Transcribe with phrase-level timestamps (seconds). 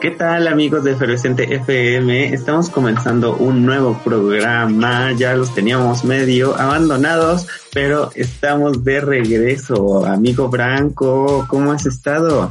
[0.00, 2.32] ¿Qué tal amigos de Efervescente FM?
[2.32, 10.06] Estamos comenzando un nuevo programa, ya los teníamos medio abandonados, pero estamos de regreso.
[10.06, 12.50] Amigo Branco, ¿cómo has estado?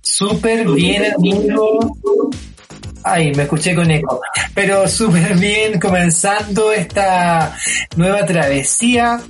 [0.00, 1.94] Súper bien, amigo.
[3.04, 4.20] Ay, me escuché con eco.
[4.52, 7.56] Pero súper bien, comenzando esta
[7.94, 9.20] nueva travesía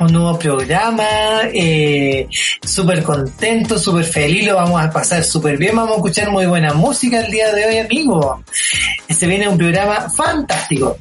[0.00, 1.06] un nuevo programa,
[1.52, 2.28] eh,
[2.64, 6.72] súper contento, súper feliz, lo vamos a pasar súper bien, vamos a escuchar muy buena
[6.74, 8.42] música el día de hoy, amigo.
[9.08, 10.96] Este viene un programa fantástico.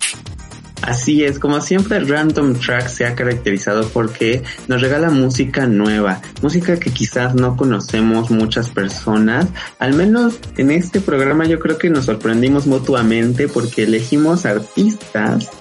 [0.82, 6.80] Así es, como siempre Random Track se ha caracterizado porque nos regala música nueva, música
[6.80, 12.06] que quizás no conocemos muchas personas, al menos en este programa yo creo que nos
[12.06, 15.52] sorprendimos mutuamente porque elegimos artistas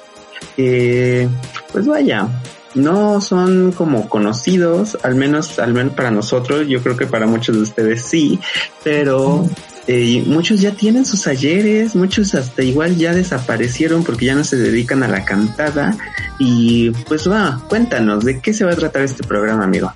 [0.57, 1.29] que,
[1.71, 2.27] pues vaya,
[2.75, 7.57] no son como conocidos, al menos, al menos para nosotros, yo creo que para muchos
[7.57, 8.39] de ustedes sí,
[8.85, 9.49] pero
[9.87, 14.57] eh, muchos ya tienen sus ayeres, muchos hasta igual ya desaparecieron porque ya no se
[14.57, 15.97] dedican a la cantada
[16.39, 19.93] y pues va, cuéntanos de qué se va a tratar este programa, amigo.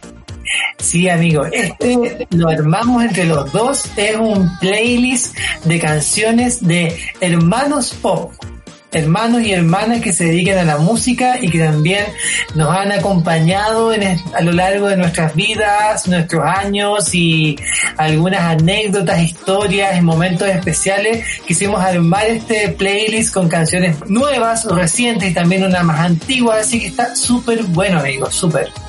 [0.78, 7.94] Sí, amigo, este lo armamos entre los dos, es un playlist de canciones de hermanos
[7.94, 8.33] pop
[8.95, 12.05] hermanos y hermanas que se dedican a la música y que también
[12.55, 17.56] nos han acompañado en, a lo largo de nuestras vidas, nuestros años y
[17.97, 21.25] algunas anécdotas, historias, en momentos especiales.
[21.47, 26.87] Quisimos armar este playlist con canciones nuevas recientes y también una más antigua, así que
[26.87, 28.84] está súper bueno, amigos, súper.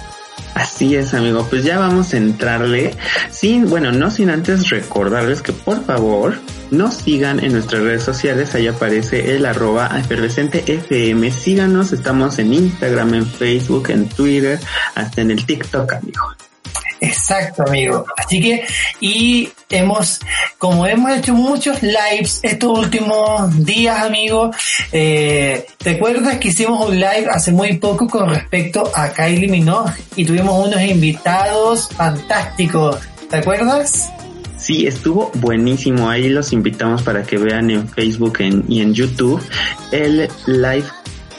[0.55, 1.45] Así es, amigo.
[1.49, 2.95] Pues ya vamos a entrarle.
[3.29, 6.35] Sin, bueno, no sin antes recordarles que por favor
[6.71, 8.55] nos sigan en nuestras redes sociales.
[8.55, 11.29] Ahí aparece el arroba efervescente FM.
[11.31, 11.91] Síganos.
[11.91, 14.57] Estamos en Instagram, en Facebook, en Twitter,
[14.95, 16.44] hasta en el TikTok, amigo.
[17.01, 18.05] Exacto, amigo.
[18.17, 18.65] Así que,
[18.99, 20.19] y hemos,
[20.57, 24.51] como hemos hecho muchos lives estos últimos días, amigo,
[24.91, 29.93] eh, ¿te acuerdas que hicimos un live hace muy poco con respecto a Kylie Minogue
[30.15, 32.99] y tuvimos unos invitados fantásticos?
[33.29, 34.11] ¿Te acuerdas?
[34.57, 36.09] Sí, estuvo buenísimo.
[36.09, 39.41] Ahí los invitamos para que vean en Facebook y en YouTube
[39.91, 40.85] el live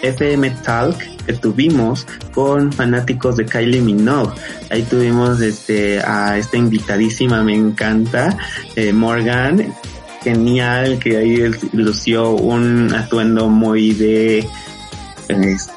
[0.02, 4.32] FM Talk que tuvimos con fanáticos de Kylie Minogue.
[4.70, 8.38] Ahí tuvimos este a esta invitadísima, me encanta,
[8.76, 9.74] eh, Morgan,
[10.22, 14.46] genial, que ahí lució un atuendo muy de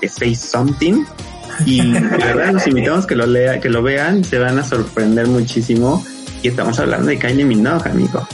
[0.01, 1.03] Space Something.
[1.65, 5.27] Y de verdad los invitamos que lo lea, que lo vean, se van a sorprender
[5.27, 6.05] muchísimo.
[6.41, 8.25] Y estamos hablando de Kylie Minogue, amigo.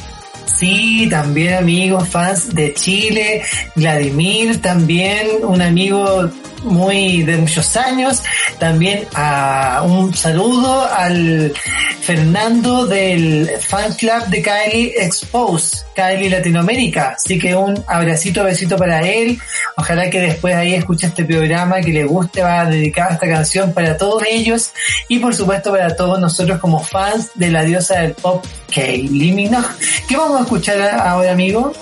[0.46, 3.42] Sí, también amigos, fans de Chile,
[3.76, 6.30] Vladimir, también un amigo
[6.66, 8.24] muy de muchos años.
[8.60, 11.54] También a un saludo al
[12.02, 17.16] Fernando del fan club de Kylie Expose, Kylie Latinoamérica.
[17.16, 19.40] Así que un abracito, besito para él.
[19.78, 23.74] Ojalá que después ahí escuche este programa, que le guste, va a dedicar esta canción
[23.74, 24.72] para todos ellos
[25.08, 29.68] y por supuesto para todos nosotros como fans de la diosa del pop, Kylie Minogue.
[30.08, 31.74] ¿Qué vamos a escuchar ahora, amigo?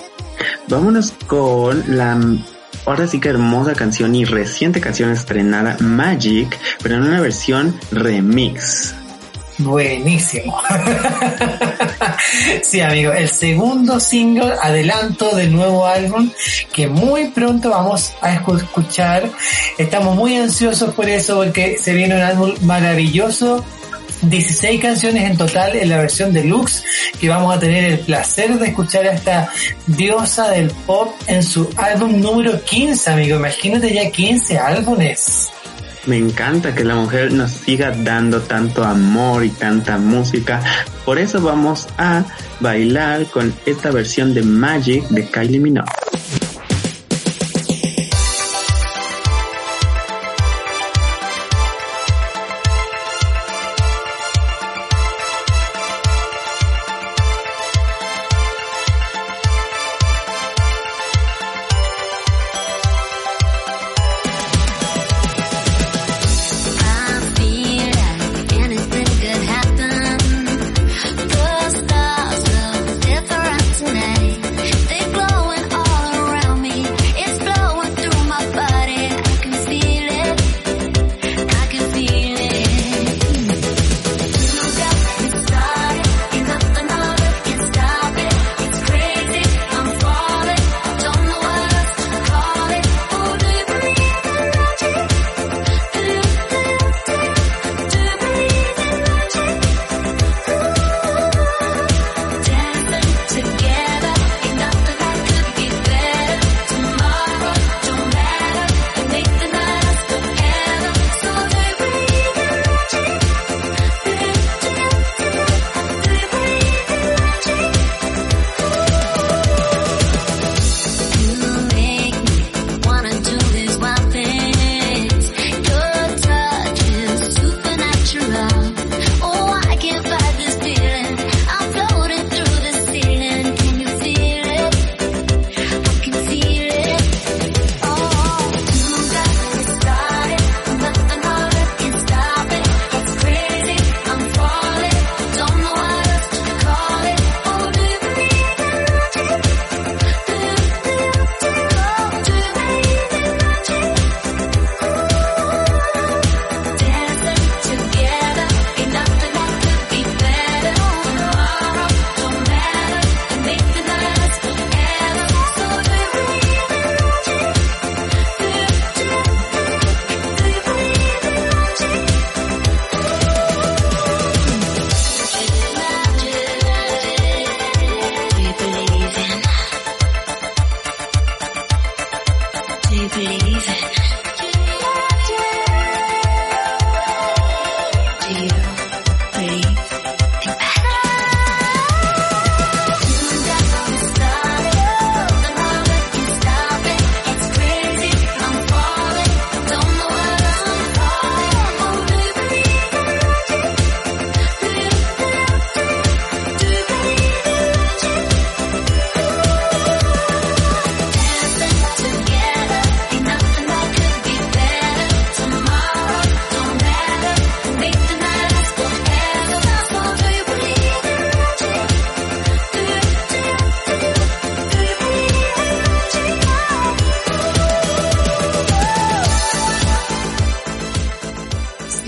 [0.68, 2.18] Vámonos con la
[2.86, 8.94] ahora sí que hermosa canción y reciente canción estrenada Magic, pero en una versión remix.
[9.58, 10.60] Buenísimo.
[12.62, 16.30] sí, amigo, el segundo single, adelanto del nuevo álbum
[16.72, 19.30] que muy pronto vamos a escuchar.
[19.78, 23.64] Estamos muy ansiosos por eso porque se viene un álbum maravilloso
[24.28, 26.84] 16 canciones en total en la versión deluxe
[27.20, 29.50] que vamos a tener el placer de escuchar a esta
[29.86, 33.36] diosa del pop en su álbum número 15, amigo.
[33.36, 35.50] Imagínate ya 15 álbumes.
[36.06, 40.62] Me encanta que la mujer nos siga dando tanto amor y tanta música.
[41.04, 42.24] Por eso vamos a
[42.60, 46.03] bailar con esta versión de Magic de Kylie Minogue.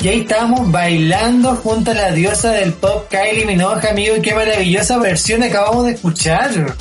[0.07, 5.01] Y ahí estábamos bailando junto a la diosa del pop Kylie Minogue, amigo, qué maravillosa
[5.01, 6.77] versión acabamos de escuchar.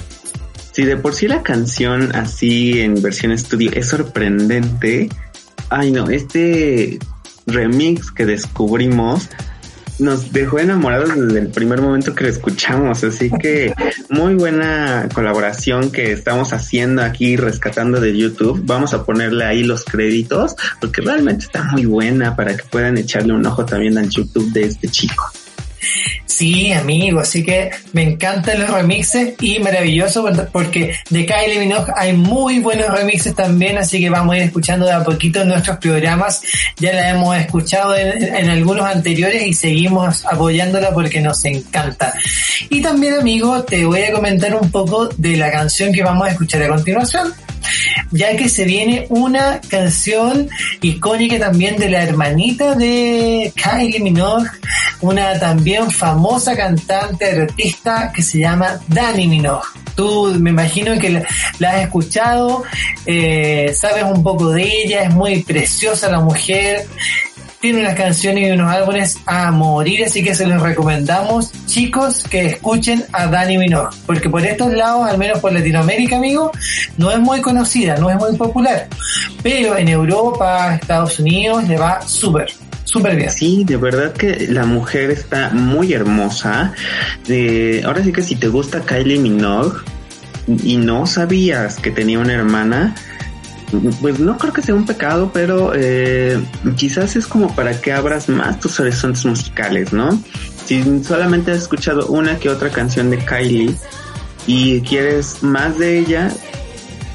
[0.72, 5.10] Si de por sí la canción así en versión estudio es sorprendente,
[5.72, 7.00] ay no, este
[7.48, 9.28] remix que descubrimos
[9.98, 13.74] nos dejó enamorados desde el primer momento que lo escuchamos, así que
[14.10, 18.62] muy buena colaboración que estamos haciendo aquí rescatando de YouTube.
[18.64, 23.34] Vamos a ponerle ahí los créditos porque realmente está muy buena para que puedan echarle
[23.34, 25.32] un ojo también al YouTube de este chico.
[26.36, 32.12] Sí, amigo, así que me encantan los remixes y maravilloso porque de Kylie Minogue hay
[32.12, 35.78] muy buenos remixes también, así que vamos a ir escuchando de a poquito en nuestros
[35.78, 36.42] programas.
[36.76, 42.14] Ya la hemos escuchado en, algunos anteriores y seguimos apoyándola porque nos encanta.
[42.70, 46.32] Y también, amigo, te voy a comentar un poco de la canción que vamos a
[46.32, 47.34] escuchar a continuación
[48.12, 50.50] ya que se viene una canción
[50.82, 54.50] icónica también de la hermanita de Kylie Minogue,
[55.02, 59.66] una también famosa cantante, artista que se llama Dani Minogue.
[59.96, 61.26] Tú me imagino que
[61.60, 62.64] la, has escuchado,
[63.06, 66.86] eh, sabes un poco de ella, es muy preciosa la mujer,
[67.62, 72.46] tiene unas canciones y unos álbumes a morir, así que se los recomendamos, chicos, que
[72.46, 76.52] escuchen a Dani Minor, porque por estos lados, al menos por Latinoamérica, amigo,
[76.98, 78.88] no es muy conocida, no es muy popular,
[79.42, 82.50] pero en Europa, Estados Unidos, le va súper.
[82.84, 83.30] Súper bien.
[83.30, 86.72] Sí, de verdad que la mujer está muy hermosa.
[87.28, 89.80] De, ahora sí que si te gusta Kylie Minogue
[90.64, 92.96] y no sabías que tenía una hermana,
[94.02, 96.44] pues no creo que sea un pecado, pero eh,
[96.76, 100.22] quizás es como para que abras más tus horizontes musicales, ¿no?
[100.66, 103.76] Si solamente has escuchado una que otra canción de Kylie
[104.48, 106.32] y quieres más de ella,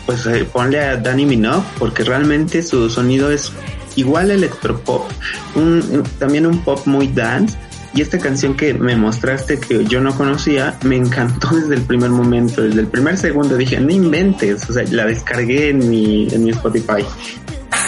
[0.06, 3.52] pues eh, ponle a Danny Minogue porque realmente su sonido es
[3.96, 5.10] igual electropop,
[5.54, 7.56] un, también un pop muy dance
[7.94, 12.10] y esta canción que me mostraste que yo no conocía, me encantó desde el primer
[12.10, 16.44] momento, desde el primer segundo dije, no inventes, o sea, la descargué en mi, en
[16.44, 17.04] mi Spotify.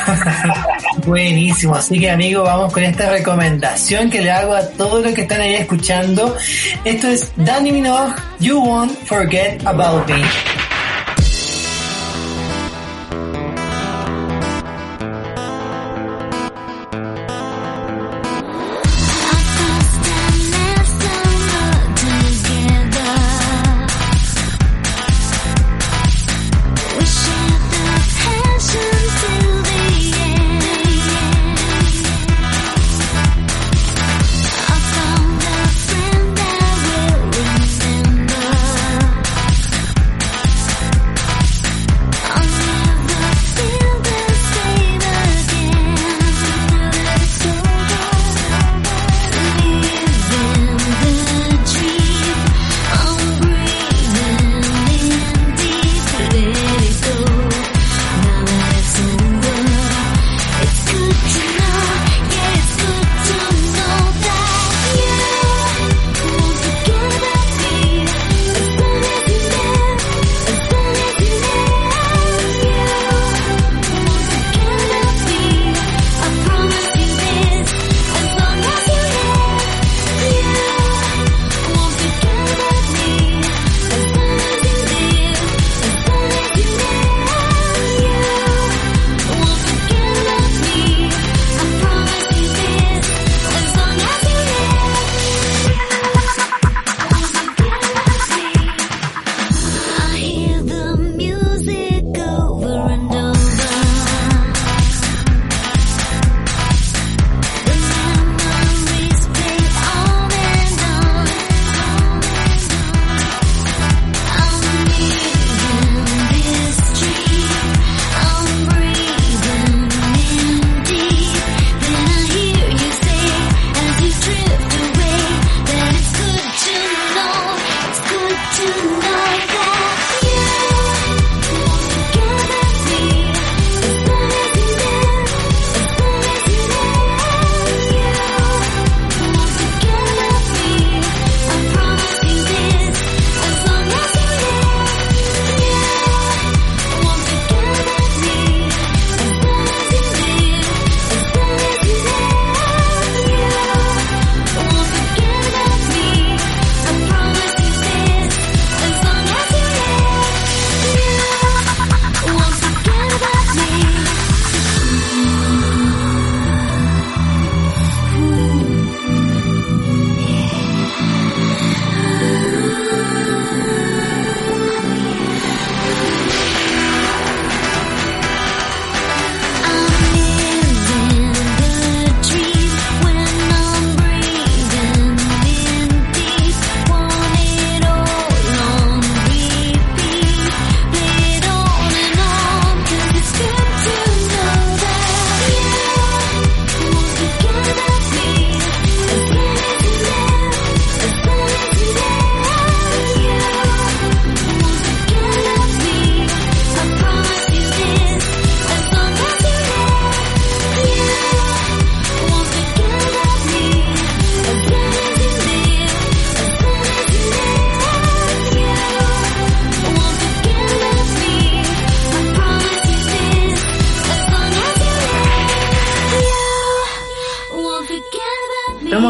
[1.07, 5.23] Buenísimo, así que amigo, vamos con esta recomendación que le hago a todos los que
[5.23, 6.37] están ahí escuchando.
[6.85, 10.62] Esto es Danny Minogue, You Won't Forget About Me.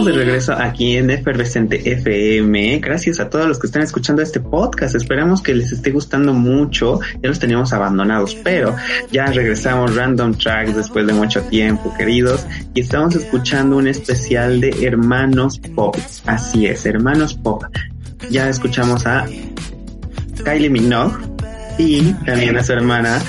[0.05, 2.81] De regreso aquí en Efervescente FM.
[2.81, 4.97] Gracias a todos los que están escuchando este podcast.
[4.97, 6.99] Esperamos que les esté gustando mucho.
[7.23, 8.75] Ya los teníamos abandonados, pero
[9.13, 12.45] ya regresamos Random Tracks después de mucho tiempo, queridos.
[12.75, 15.97] Y estamos escuchando un especial de Hermanos Pop.
[16.27, 17.63] Así es, Hermanos Pop.
[18.29, 19.25] Ya escuchamos a
[20.45, 21.15] Kylie Minogue
[21.79, 23.23] y también a su hermana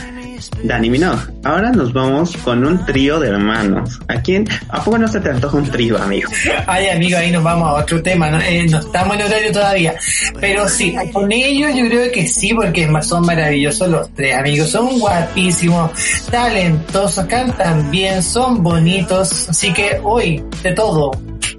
[0.63, 1.21] Dani Minogue.
[1.43, 3.99] Ahora nos vamos con un trío de hermanos.
[4.07, 4.47] ¿A quién?
[4.69, 6.29] ¿A poco no se te antoja un trío, amigo?
[6.67, 8.29] Ay, amigo, ahí nos vamos a otro tema.
[8.29, 9.95] No, eh, estamos en horario todavía.
[10.39, 14.69] Pero sí, con ellos yo creo que sí, porque son maravillosos los tres amigos.
[14.69, 15.91] Son guapísimos,
[16.29, 19.49] talentosos, cantan bien, son bonitos.
[19.49, 21.11] Así que hoy, de todo,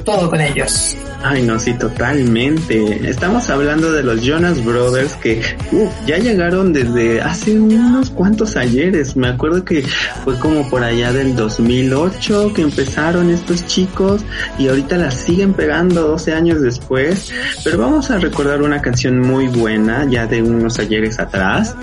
[0.04, 0.96] todo con ellos.
[1.22, 3.08] Ay, no, sí, totalmente.
[3.08, 5.40] Estamos hablando de los Jonas Brothers que
[5.72, 9.16] uh, ya llegaron desde hace unos cuantos ayeres.
[9.16, 9.82] Me acuerdo que
[10.22, 14.22] fue como por allá del 2008 que empezaron estos chicos
[14.58, 17.32] y ahorita la siguen pegando 12 años después.
[17.64, 21.74] Pero vamos a recordar una canción muy buena ya de unos ayeres atrás.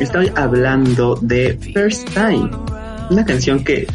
[0.00, 2.50] Estoy hablando de First Time.
[3.08, 3.86] Una canción que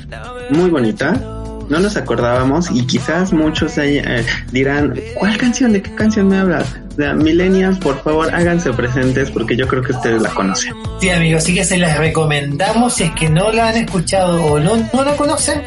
[0.50, 1.37] muy bonita,
[1.70, 5.74] no nos acordábamos y quizás muchos eh, dirán, ¿cuál canción?
[5.74, 6.76] ¿De qué canción me hablas?
[6.96, 10.74] De Millennials, por favor, háganse presentes porque yo creo que ustedes la conocen.
[11.00, 12.96] Sí, amigos, sí que se las recomendamos.
[12.96, 15.62] Si es que no la han escuchado o no, no la conocen,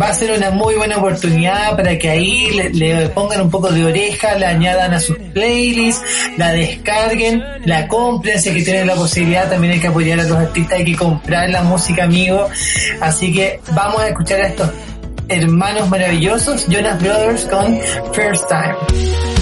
[0.00, 3.70] va a ser una muy buena oportunidad para que ahí le, le pongan un poco
[3.72, 6.04] de oreja, la añadan a sus playlists,
[6.36, 8.40] la descarguen, la compren.
[8.40, 10.96] Si es que tienen la posibilidad, también hay que apoyar a los artistas, hay que
[10.96, 12.48] comprar la música, amigos.
[13.00, 14.70] Así que vamos a escuchar a estos
[15.30, 17.78] hermanos maravillosos, Jonas Brothers con
[18.12, 19.39] First Time.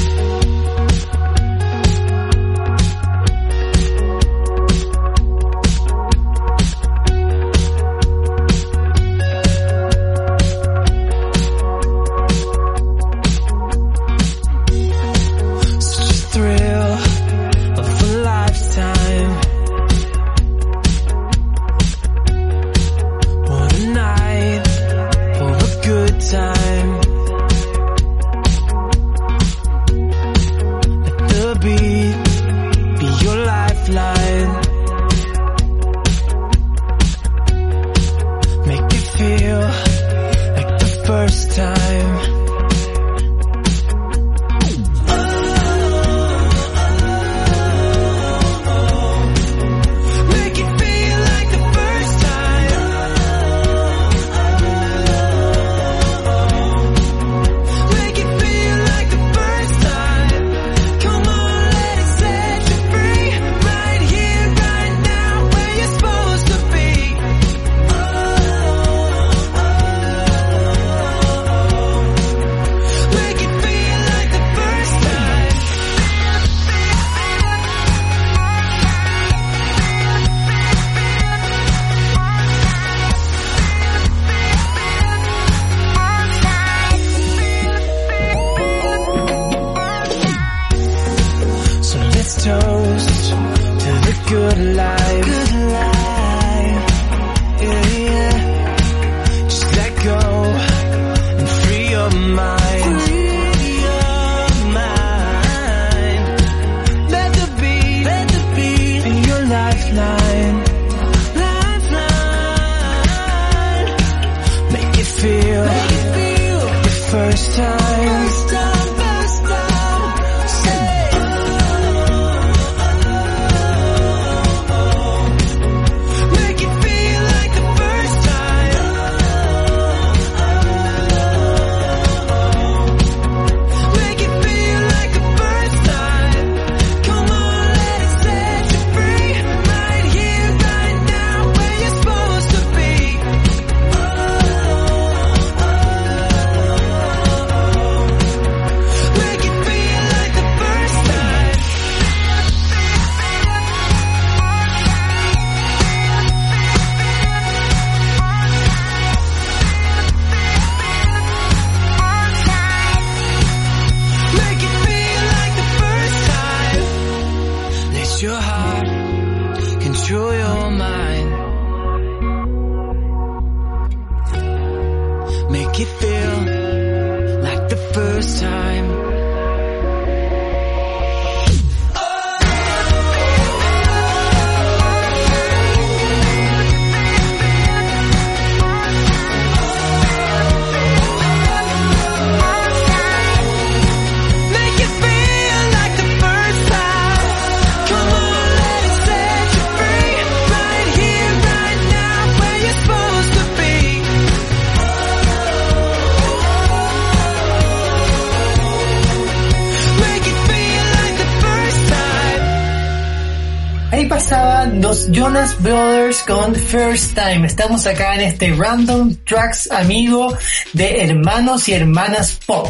[215.11, 217.47] Jonas Brothers con First Time.
[217.47, 220.37] Estamos acá en este Random Tracks amigo
[220.73, 222.68] de hermanos y hermanas pop.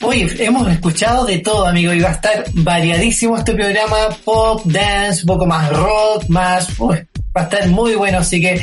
[0.00, 5.22] Hoy hemos escuchado de todo, amigo, y va a estar variadísimo este programa pop, dance,
[5.22, 6.66] un poco más rock, más
[7.36, 8.62] va a estar muy bueno, así que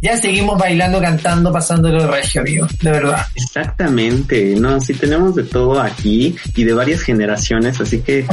[0.00, 3.26] ya seguimos bailando, cantando, pasándolo regio, amigo, de verdad.
[3.34, 8.26] Exactamente, no, sí tenemos de todo aquí y de varias generaciones, así que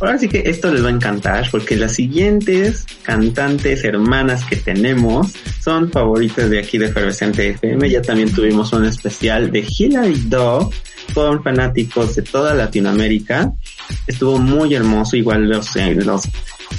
[0.00, 5.32] ahora sí que esto les va a encantar porque las siguientes cantantes hermanas que tenemos
[5.60, 10.74] son favoritas de aquí de Efervescente FM, ya también tuvimos un especial de Hilary Duff
[11.14, 13.52] con fanáticos de toda Latinoamérica.
[14.06, 16.22] Estuvo muy hermoso, igual los, eh, los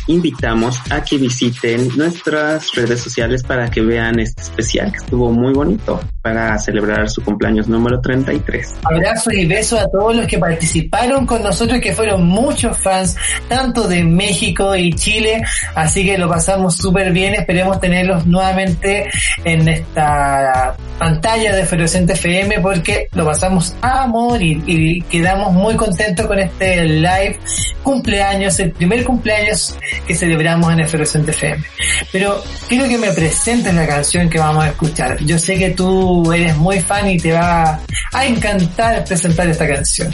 [0.08, 5.54] invitamos a que visiten nuestras redes sociales para que vean este especial que estuvo muy
[5.54, 8.76] bonito para celebrar su cumpleaños número 33.
[8.84, 13.18] Abrazo y beso a todos los que participaron con nosotros, que fueron muchos fans,
[13.50, 15.44] tanto de México y Chile,
[15.76, 19.10] así que lo pasamos súper bien, esperemos tenerlos nuevamente
[19.44, 24.08] en esta pantalla de Ferocente FM porque lo pasamos a
[24.40, 27.40] y, y quedamos muy contentos con este live
[27.82, 29.76] cumpleaños, el primer cumpleaños
[30.06, 31.64] que celebramos en Efervescente FM.
[32.12, 35.24] Pero quiero que me presentes la canción que vamos a escuchar.
[35.24, 37.80] Yo sé que tú eres muy fan y te va
[38.14, 40.14] a encantar presentar esta canción.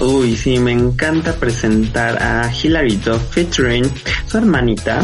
[0.00, 3.84] Uy, sí, me encanta presentar a Hilary featuring
[4.26, 5.00] su hermanita,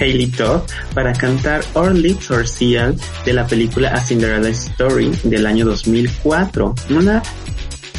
[0.00, 0.62] Hailey Duff,
[0.94, 6.74] para cantar Our Lips Are Sealed de la película A Cinderella Story del año 2004.
[6.90, 7.22] Una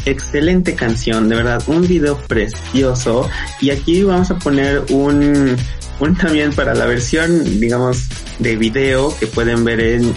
[0.10, 3.30] excelente canción, de verdad, un video precioso.
[3.62, 5.56] Y aquí vamos a poner un,
[6.00, 8.08] un también para la versión, digamos,
[8.40, 10.14] de video que pueden ver en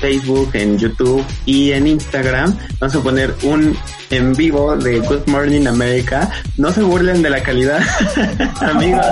[0.00, 2.56] Facebook, en YouTube y en Instagram.
[2.78, 3.76] Vamos a poner un
[4.10, 6.30] en vivo de Good Morning America.
[6.56, 7.80] No se burlen de la calidad,
[8.60, 9.06] amigos.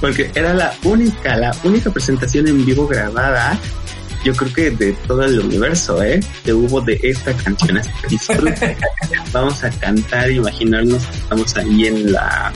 [0.00, 3.58] Porque era la única, la única presentación en vivo grabada
[4.26, 6.18] yo creo que de todo el universo, ¿eh?
[6.44, 7.78] Que hubo de esta canción.
[7.78, 8.76] Así que
[9.32, 12.52] Vamos a cantar, imaginarnos que estamos ahí en la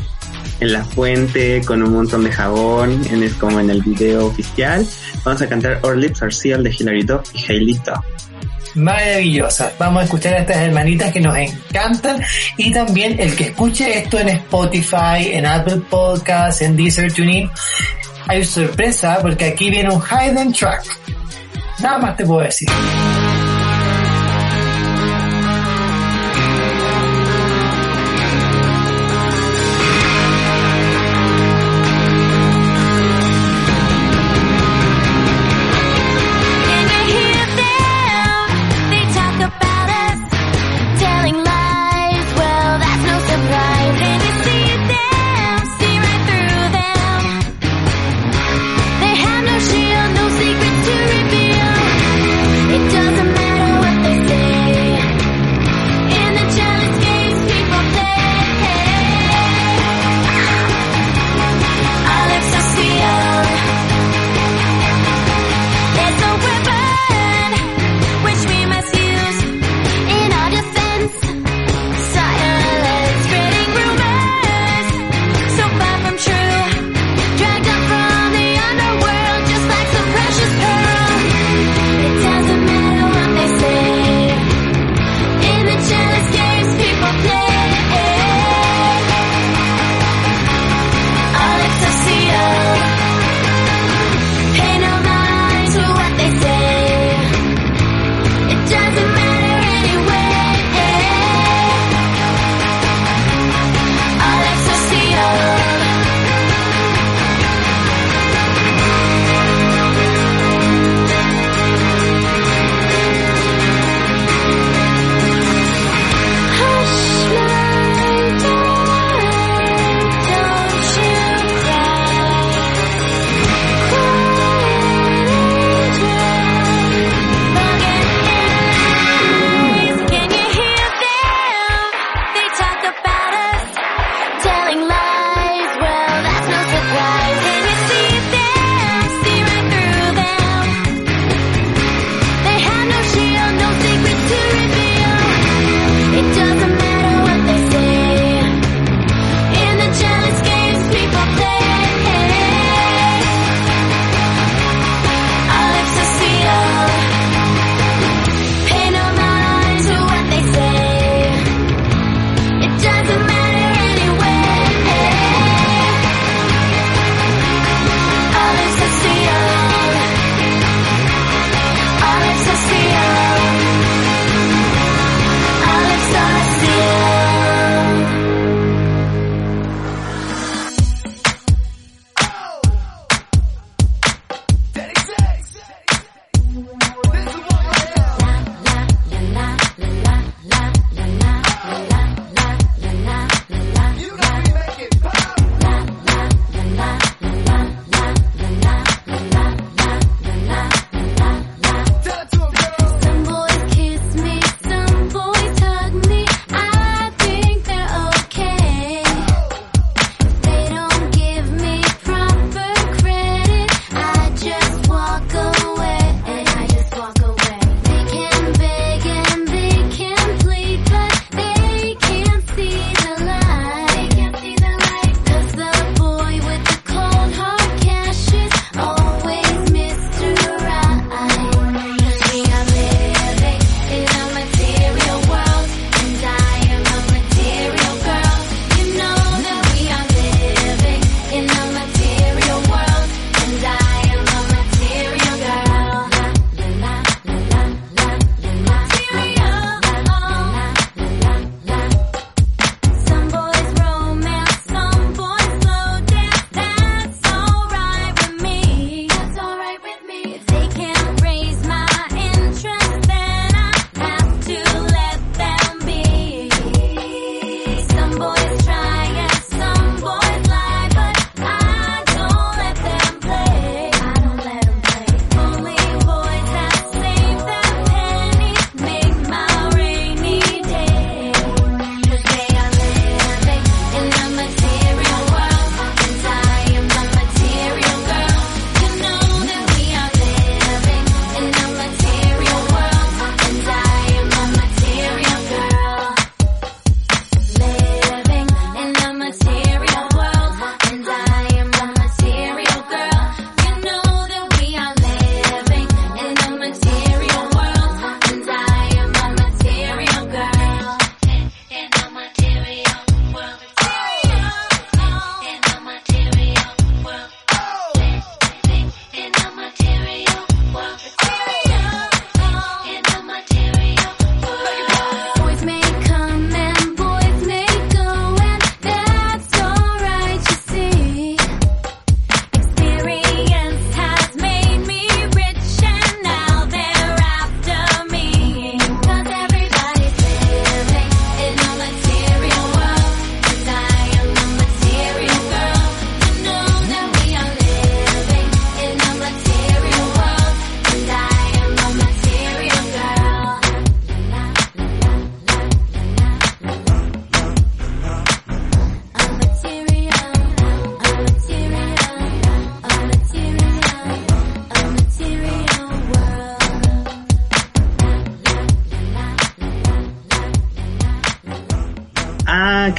[0.59, 4.85] en la fuente con un montón de jabón, en, es como en el video oficial.
[5.24, 7.80] Vamos a cantar Our Lips Are Sealed de Hilary Duff y Hailey.
[8.74, 9.72] Maravillosa.
[9.78, 12.20] Vamos a escuchar a estas hermanitas que nos encantan
[12.56, 17.48] y también el que escuche esto en Spotify, en Apple Podcasts, en Deezer Tuning.
[18.26, 20.85] Hay sorpresa porque aquí viene un hidden track
[21.82, 22.68] Nada más te puedo decir.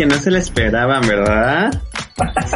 [0.01, 1.71] Que no se la esperaban, ¿verdad?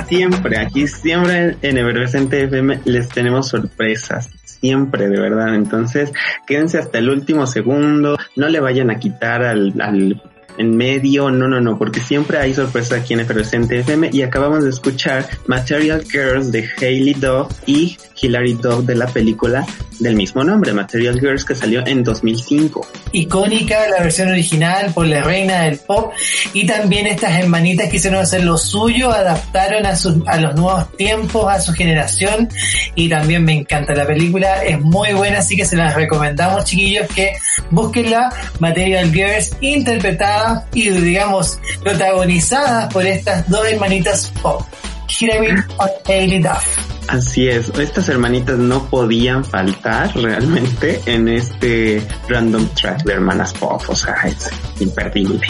[0.07, 4.31] Siempre, aquí siempre en Efervescente FM les tenemos sorpresas.
[4.45, 5.53] Siempre, de verdad.
[5.53, 6.11] Entonces,
[6.47, 8.17] quédense hasta el último segundo.
[8.35, 10.23] No le vayan a quitar al, al
[10.57, 14.63] en medio, no, no, no, porque siempre hay sorpresas aquí en Efervescente FM y acabamos
[14.63, 19.67] de escuchar Material Girls de Hailey Dove y Hilary Dove de la película
[19.99, 22.87] del mismo nombre, Material Girls, que salió en 2005.
[23.11, 26.13] Icónica la versión original por la reina del pop
[26.53, 31.45] y también estas hermanitas quisieron hacer lo suyo, adaptaron a, sus, a los nuevos tiempos,
[31.47, 32.49] a su generación
[32.95, 37.07] y también me encanta la película, es muy buena, así que se las recomendamos chiquillos
[37.13, 37.33] que
[37.71, 38.29] búsquenla,
[38.59, 44.61] Material Girls, interpretada y digamos protagonizadas por estas dos hermanitas pop.
[45.07, 45.63] Hilary
[46.07, 46.84] Hailey Duff.
[47.07, 53.81] Así es, estas hermanitas no podían faltar realmente en este random track de hermanas pop,
[53.87, 55.47] o sea, es imperdible.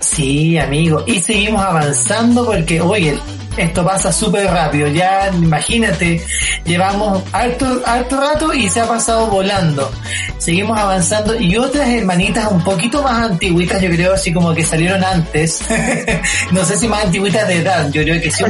[0.00, 3.18] Sí, amigo, y seguimos avanzando porque, oye,
[3.56, 4.88] esto pasa súper rápido.
[4.88, 6.20] Ya, imagínate,
[6.64, 9.90] llevamos harto, harto rato y se ha pasado volando.
[10.38, 15.04] Seguimos avanzando y otras hermanitas un poquito más antiguitas, yo creo, así como que salieron
[15.04, 15.62] antes.
[16.50, 18.42] no sé si más antiguitas de edad, yo creo que sí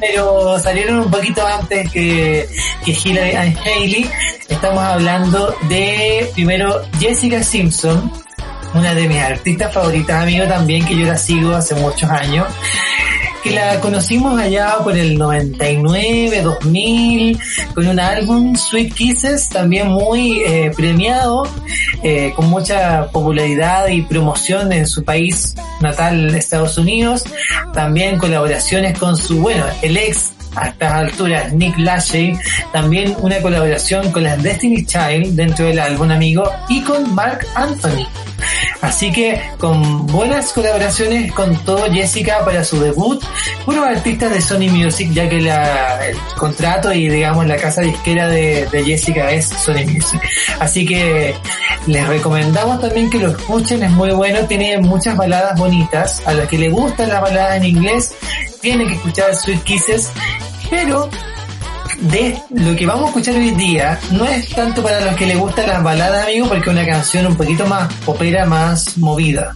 [0.00, 2.48] pero salieron un poquito antes que,
[2.84, 4.10] que Hillary and Haley.
[4.48, 8.12] Estamos hablando de, primero, Jessica Simpson,
[8.74, 12.46] una de mis artistas favoritas, amigo, también, que yo la sigo hace muchos años
[13.42, 17.38] que la conocimos allá por el 99, 2000,
[17.74, 21.44] con un álbum Sweet Kisses, también muy eh, premiado,
[22.02, 27.24] eh, con mucha popularidad y promoción en su país natal, Estados Unidos,
[27.72, 32.38] también colaboraciones con su, bueno, el ex a estas alturas Nick Lachey,
[32.72, 38.06] también una colaboración con las Destiny Child dentro del álbum amigo y con Mark Anthony.
[38.80, 43.22] Así que con buenas colaboraciones con todo Jessica para su debut,
[43.66, 48.28] unos artistas de Sony Music, ya que la, el contrato y digamos la casa disquera
[48.28, 50.20] de, de Jessica es Sony Music.
[50.58, 51.34] Así que
[51.86, 56.48] les recomendamos también que lo escuchen, es muy bueno, tiene muchas baladas bonitas, a los
[56.48, 58.14] que les gustan las baladas en inglés,
[58.60, 60.10] tienen que escuchar Sweet Kisses,
[60.68, 61.08] pero
[62.00, 65.38] de lo que vamos a escuchar hoy día no es tanto para los que les
[65.38, 69.54] gustan las baladas, amigo, porque es una canción un poquito más popera, más movida.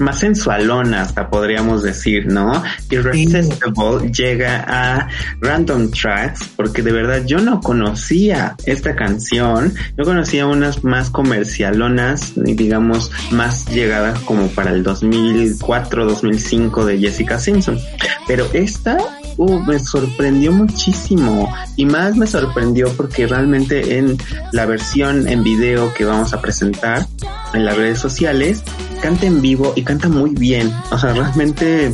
[0.00, 2.62] Más sensualona, hasta podríamos decir, ¿no?
[2.90, 5.08] Irresistible llega a
[5.40, 9.74] Random Tracks porque de verdad yo no conocía esta canción.
[9.96, 17.38] Yo conocía unas más comercialonas, digamos, más llegadas como para el 2004, 2005 de Jessica
[17.38, 17.78] Simpson.
[18.26, 18.98] Pero esta
[19.36, 24.16] uh, me sorprendió muchísimo y más me sorprendió porque realmente en
[24.52, 27.06] la versión en video que vamos a presentar
[27.54, 28.62] en las redes sociales
[29.00, 30.72] canta en vivo y canta muy bien.
[30.90, 31.90] O sea, realmente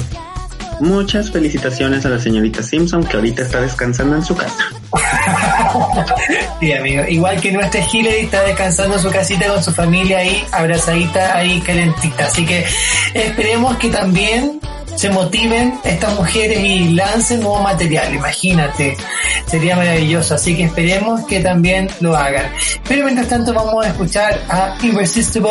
[0.81, 4.64] muchas felicitaciones a la señorita Simpson que ahorita está descansando en su casa.
[6.61, 7.05] sí, amigo.
[7.09, 11.61] Igual que nuestra Hillary está descansando en su casita con su familia ahí, abrazadita, ahí
[11.61, 12.25] calentita.
[12.25, 12.64] Así que
[13.14, 14.61] esperemos que también
[14.96, 18.96] se motiven estas mujeres y lancen nuevo material, imagínate,
[19.46, 22.50] sería maravilloso, así que esperemos que también lo hagan.
[22.88, 25.50] Pero mientras tanto vamos a escuchar a Irresistible,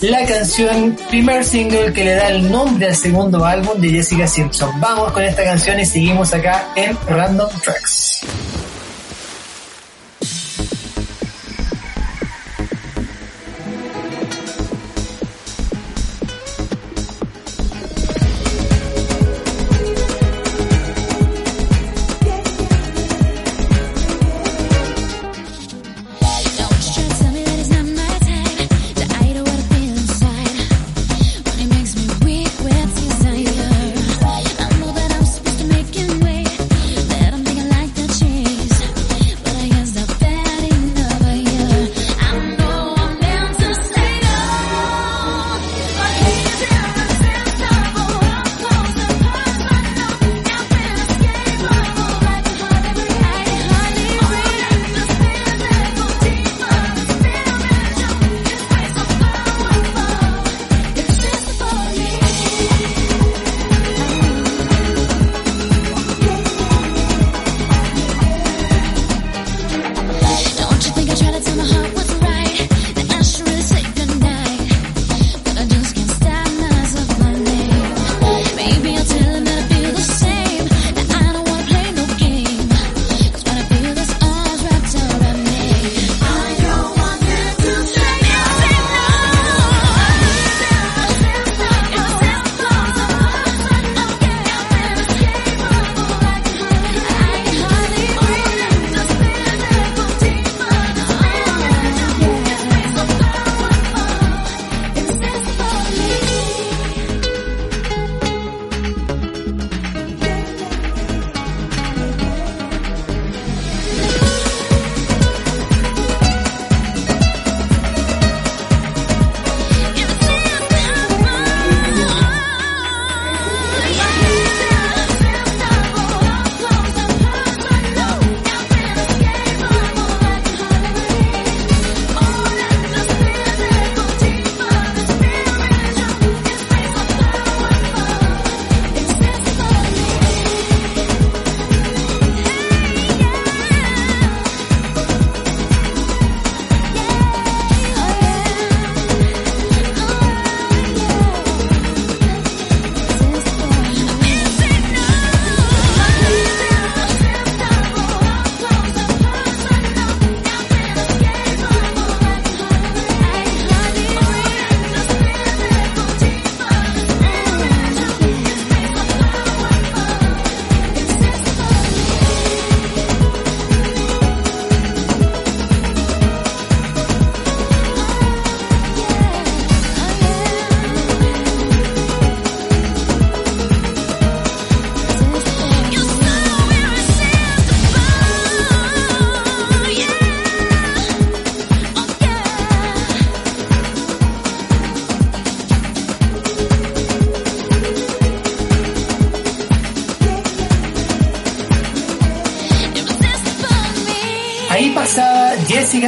[0.00, 4.70] la canción, primer single que le da el nombre al segundo álbum de Jessica Simpson.
[4.80, 8.22] Vamos con esta canción y seguimos acá en Random Tracks.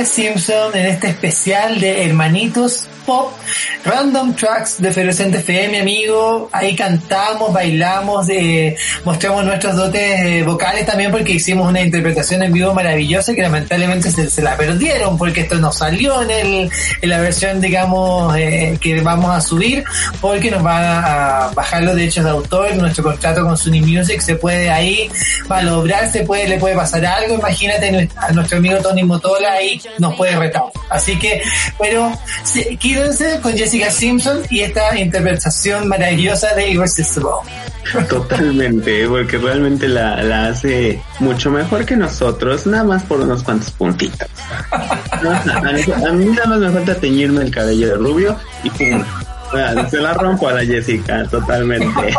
[0.05, 3.33] Simpson en este especial de Hermanitos Pop,
[3.85, 6.49] Random Tracks de Ferocente FM, amigo.
[6.53, 12.53] Ahí cantamos, bailamos, eh, mostramos nuestros dotes eh, vocales también porque hicimos una interpretación en
[12.53, 17.21] vivo maravillosa que lamentablemente se, la perdieron porque esto no salió en, el, en la
[17.21, 19.85] versión, digamos, eh, que vamos a subir
[20.21, 24.35] porque nos va a bajar los derechos de autor, nuestro contrato con Sony Music se
[24.35, 25.09] puede ahí
[25.49, 30.15] malobrar, se puede, le puede pasar algo, imagínate a nuestro amigo Tony Motola ahí nos
[30.15, 30.65] puede retar.
[30.91, 31.43] Así que,
[31.79, 32.13] pero
[32.81, 37.31] quédense con Jessica Simpson y esta interpretación maravillosa de Irresistible.
[38.09, 44.29] Totalmente, porque realmente la, hace mucho mejor que nosotros, nada más por unos cuantos puntitos.
[44.53, 49.03] a, mí nada más me falta teñirme el cabello de rubio y pum.
[49.91, 52.15] Se la rompo a la Jessica, totalmente.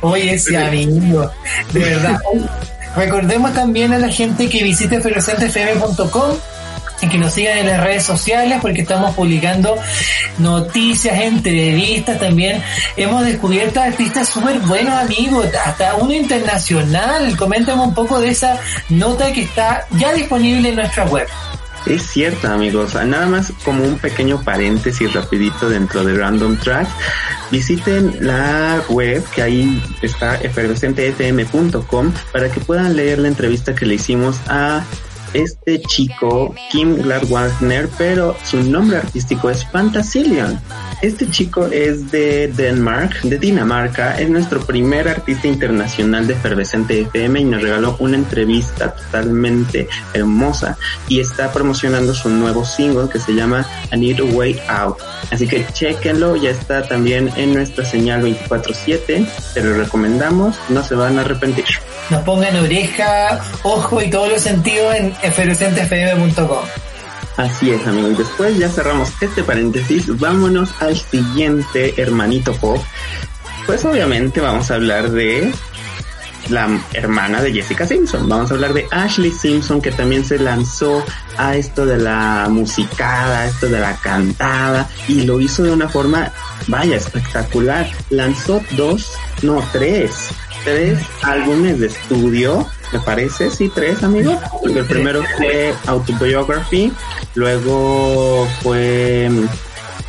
[0.00, 1.30] Oye, ese amigo,
[1.72, 2.18] de verdad.
[2.96, 6.36] Recordemos también a la gente que visite ferocentefm.com
[7.00, 9.76] y que nos sigan en las redes sociales porque estamos publicando
[10.38, 12.62] noticias, entrevistas también.
[12.96, 17.36] Hemos descubierto artistas súper buenos amigos, hasta uno internacional.
[17.36, 21.26] Coméntame un poco de esa nota que está ya disponible en nuestra web.
[21.86, 22.94] Es cierto, amigos.
[22.94, 26.90] Nada más como un pequeño paréntesis rapidito dentro de Random Tracks.
[27.50, 33.96] Visiten la web que ahí está efervescentefm.com para que puedan leer la entrevista que le
[33.96, 34.82] hicimos a
[35.34, 40.58] este chico, Kim Glad Wagner, pero su nombre artístico es Fantasilion.
[41.04, 47.40] Este chico es de Denmark, de Dinamarca, es nuestro primer artista internacional de Efervescente FM
[47.40, 53.34] y nos regaló una entrevista totalmente hermosa y está promocionando su nuevo single que se
[53.34, 54.96] llama I Need a Way Out.
[55.30, 60.94] Así que chequenlo, ya está también en nuestra señal 24/7, te lo recomendamos, no se
[60.94, 61.66] van a arrepentir.
[62.08, 66.93] Nos pongan oreja, ojo y todos los sentidos en efervescentefm.com.
[67.36, 68.12] Así es, amigos.
[68.12, 70.18] Y después ya cerramos este paréntesis.
[70.18, 72.78] Vámonos al siguiente hermanito pop.
[73.66, 75.52] Pues obviamente vamos a hablar de
[76.50, 78.28] la hermana de Jessica Simpson.
[78.28, 81.02] Vamos a hablar de Ashley Simpson, que también se lanzó
[81.38, 85.88] a esto de la musicada, a esto de la cantada, y lo hizo de una
[85.88, 86.30] forma,
[86.68, 87.90] vaya, espectacular.
[88.10, 89.12] Lanzó dos,
[89.42, 90.30] no, tres
[90.64, 94.38] tres álbumes de estudio, me parece, sí, tres amigos.
[94.62, 96.92] El primero fue Autobiography,
[97.34, 99.28] luego fue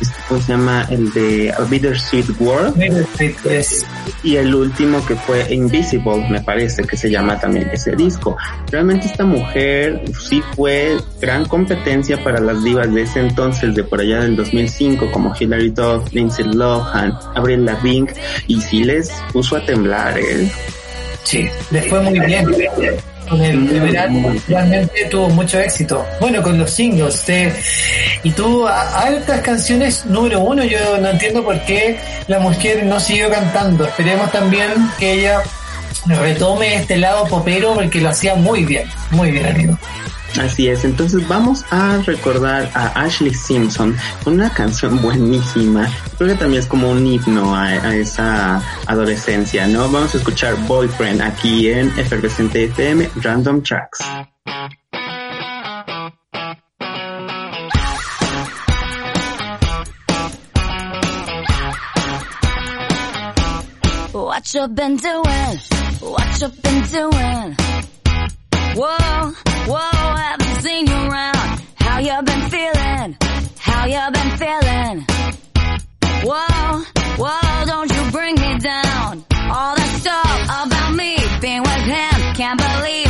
[0.00, 0.86] este, ¿cómo se llama?
[0.90, 3.06] El de A Bittersweet World.
[4.22, 8.36] Y el último que fue Invisible, me parece que se llama también ese disco.
[8.70, 14.00] Realmente esta mujer sí fue gran competencia para las divas de ese entonces, de por
[14.00, 18.12] allá del 2005, como Hilary Duff, Lindsay Lohan, Avril Lavigne,
[18.46, 20.50] y sí les puso a temblar, ¿eh?
[21.26, 22.46] Sí, les fue muy bien
[23.28, 26.06] con el álbum realmente tuvo mucho éxito.
[26.20, 27.24] Bueno, con los singles.
[28.22, 30.64] y tuvo altas canciones número uno.
[30.64, 31.98] Yo no entiendo por qué
[32.28, 33.84] la mujer no siguió cantando.
[33.86, 35.42] Esperemos también que ella
[36.06, 38.88] retome este lado popero porque lo hacía muy bien.
[39.10, 39.78] Muy bien, amigo.
[40.38, 45.90] Así es, entonces vamos a recordar a Ashley Simpson con una canción buenísima.
[46.18, 49.90] Creo que también es como un himno a, esa adolescencia, ¿no?
[49.90, 53.98] Vamos a escuchar Boyfriend aquí en Efervescente FM Random Tracks.
[64.12, 65.58] What you been doing?
[66.00, 67.56] What you been doing?
[68.76, 69.32] Whoa,
[69.66, 71.62] whoa, haven't seen you around.
[71.76, 73.16] How you been feeling?
[73.58, 75.06] How you been feeling?
[76.24, 76.82] Whoa,
[77.18, 79.24] whoa, don't you bring me down.
[79.32, 82.34] All that stuff about me being with him.
[82.34, 83.05] Can't believe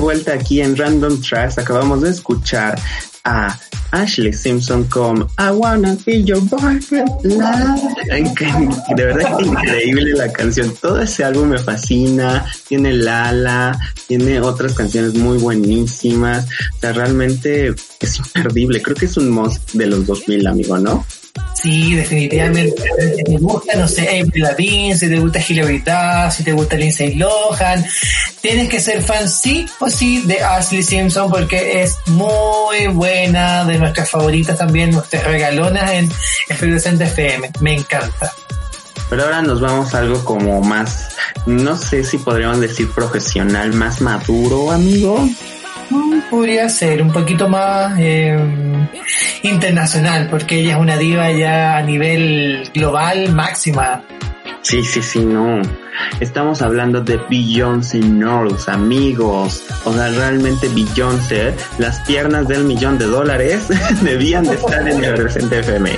[0.00, 1.58] vuelta aquí en Random Tracks.
[1.58, 2.80] Acabamos de escuchar
[3.24, 3.58] a
[3.90, 7.10] Ashley Simpson con I Wanna Be Your Boyfriend.
[7.22, 7.36] De
[9.04, 10.74] verdad que increíble la canción.
[10.80, 12.44] Todo ese álbum me fascina.
[12.66, 16.46] Tiene Lala, tiene otras canciones muy buenísimas.
[16.76, 18.82] O sea, realmente es imperdible.
[18.82, 21.04] Creo que es un must de los 2000, amigo, ¿no?
[21.62, 22.82] Sí, definitivamente.
[23.16, 26.76] Si te gusta, no sé, Avril Lavigne, si te gusta Hilary Duff, si te gusta
[26.76, 27.84] Lindsay Lohan,
[28.40, 33.78] tienes que ser fan sí o sí de Ashley Simpson porque es muy buena, de
[33.78, 36.10] nuestras favoritas también, nuestras regalonas en
[36.48, 37.50] Efervescente FM.
[37.60, 38.32] Me encanta.
[39.10, 44.00] Pero ahora nos vamos a algo como más, no sé si podríamos decir profesional, más
[44.00, 45.28] maduro, amigo.
[45.90, 48.38] Mm, podría ser un poquito más eh,
[49.42, 54.02] internacional, porque ella es una diva ya a nivel global máxima.
[54.62, 55.62] Sí, sí, sí, no.
[56.20, 59.64] Estamos hablando de Beyoncé Knowles, amigos.
[59.84, 63.66] O sea, realmente Beyoncé, las piernas del millón de dólares
[64.02, 65.90] debían de estar en el presente FM.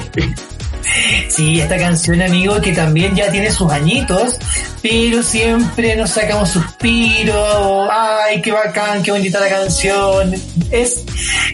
[1.28, 4.38] Sí, esta canción, amigo, que también ya tiene sus añitos,
[4.82, 10.34] pero siempre nos sacamos suspiro, ay, qué bacán, qué bonita la canción.
[10.70, 11.04] Es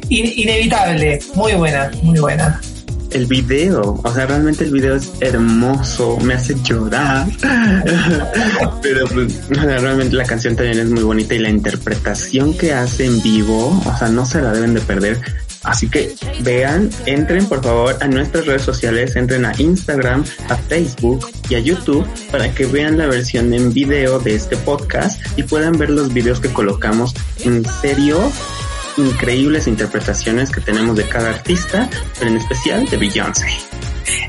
[0.09, 2.61] inevitable, muy buena, muy buena.
[3.11, 7.27] El video, o sea, realmente el video es hermoso, me hace llorar.
[8.83, 13.23] Pero pues, realmente la canción también es muy bonita y la interpretación que hace en
[13.23, 15.21] vivo, o sea, no se la deben de perder
[15.69, 21.29] Así que vean, entren por favor a nuestras redes sociales, entren a Instagram, a Facebook
[21.51, 25.73] y a YouTube para que vean la versión en video de este podcast y puedan
[25.77, 27.15] ver los videos que colocamos.
[27.45, 28.33] En serio,
[28.97, 33.78] increíbles interpretaciones que tenemos de cada artista, pero en especial de Beyoncé.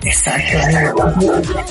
[0.03, 1.13] Exacto.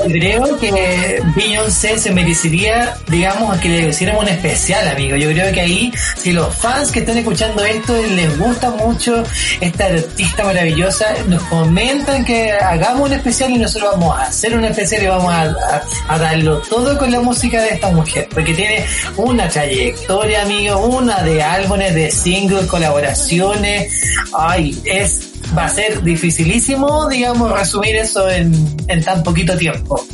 [0.06, 5.16] Creo que Beyoncé se merecería, digamos, que le hiciéramos un especial, amigo.
[5.16, 9.22] Yo creo que ahí, si los fans que están escuchando esto les gusta mucho
[9.60, 14.64] esta artista maravillosa, nos comentan que hagamos un especial y nosotros vamos a hacer un
[14.64, 18.84] especial y vamos a, a darlo todo con la música de esta mujer, porque tiene
[19.16, 23.92] una trayectoria, amigo, una de álbumes, de singles, colaboraciones.
[24.32, 28.52] Ay, es va a ser dificilísimo, digamos, resumir eso en,
[28.88, 30.04] en tan poquito tiempo.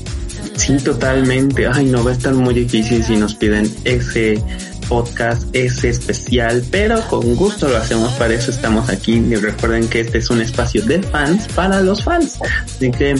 [0.56, 1.66] Sí, totalmente.
[1.66, 4.40] Ay, no va a estar muy difícil si nos piden ese
[4.88, 10.00] podcast, ese especial, pero con gusto lo hacemos, para eso estamos aquí y recuerden que
[10.00, 12.38] este es un espacio de fans para los fans.
[12.64, 13.14] Así que,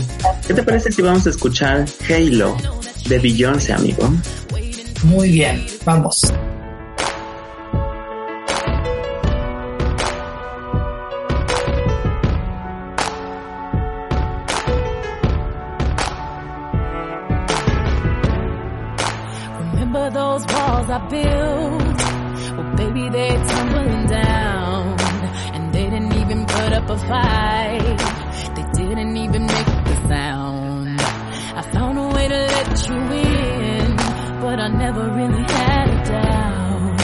[0.47, 2.57] ¿qué te parece si vamos a escuchar Halo
[3.09, 4.13] de Beyoncé, amigo?
[5.05, 6.21] Muy bien, vamos.
[34.85, 37.01] Never really had a doubt.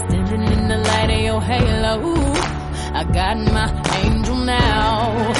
[0.00, 1.94] Standing in the light of your halo,
[3.00, 3.68] I got my
[4.02, 5.30] angel now.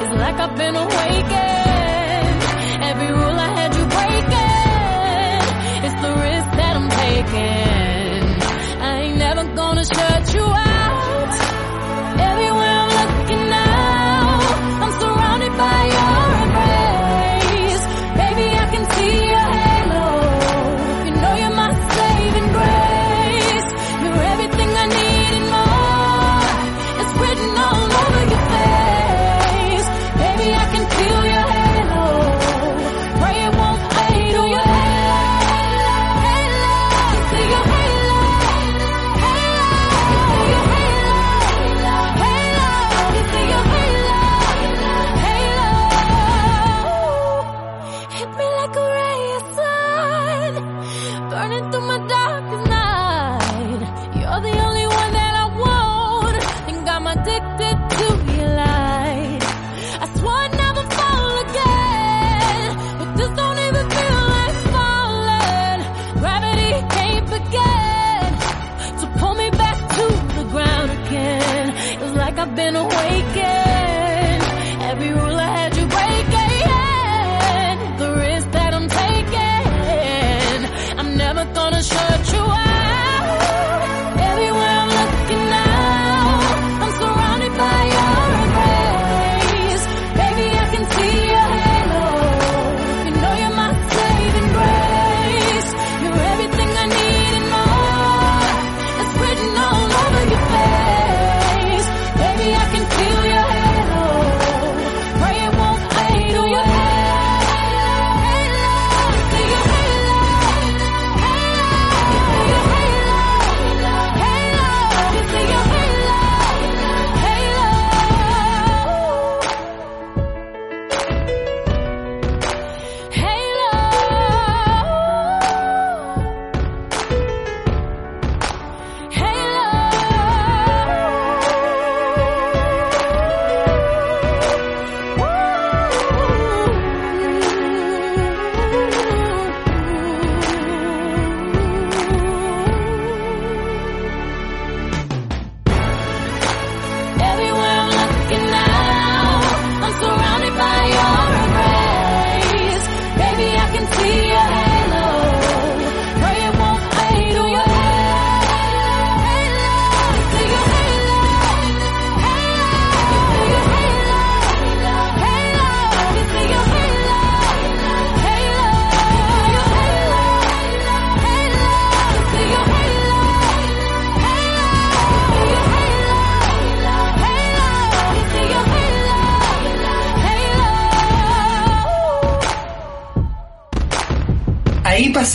[0.00, 2.42] It's like I've been awakened.
[2.90, 3.12] Every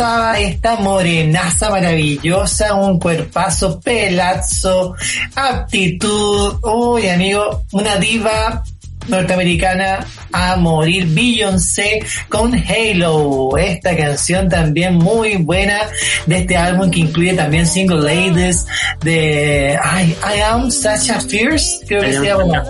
[0.02, 4.96] esta morenaza maravillosa, un cuerpazo, pelazo,
[5.36, 8.64] aptitud, uy amigo, una diva
[9.08, 15.78] norteamericana a morir Beyoncé con Halo, esta canción también muy buena
[16.26, 18.66] de este álbum que incluye también Single Ladies
[19.04, 22.64] de I, I Am Such a Fierce, creo que se llama.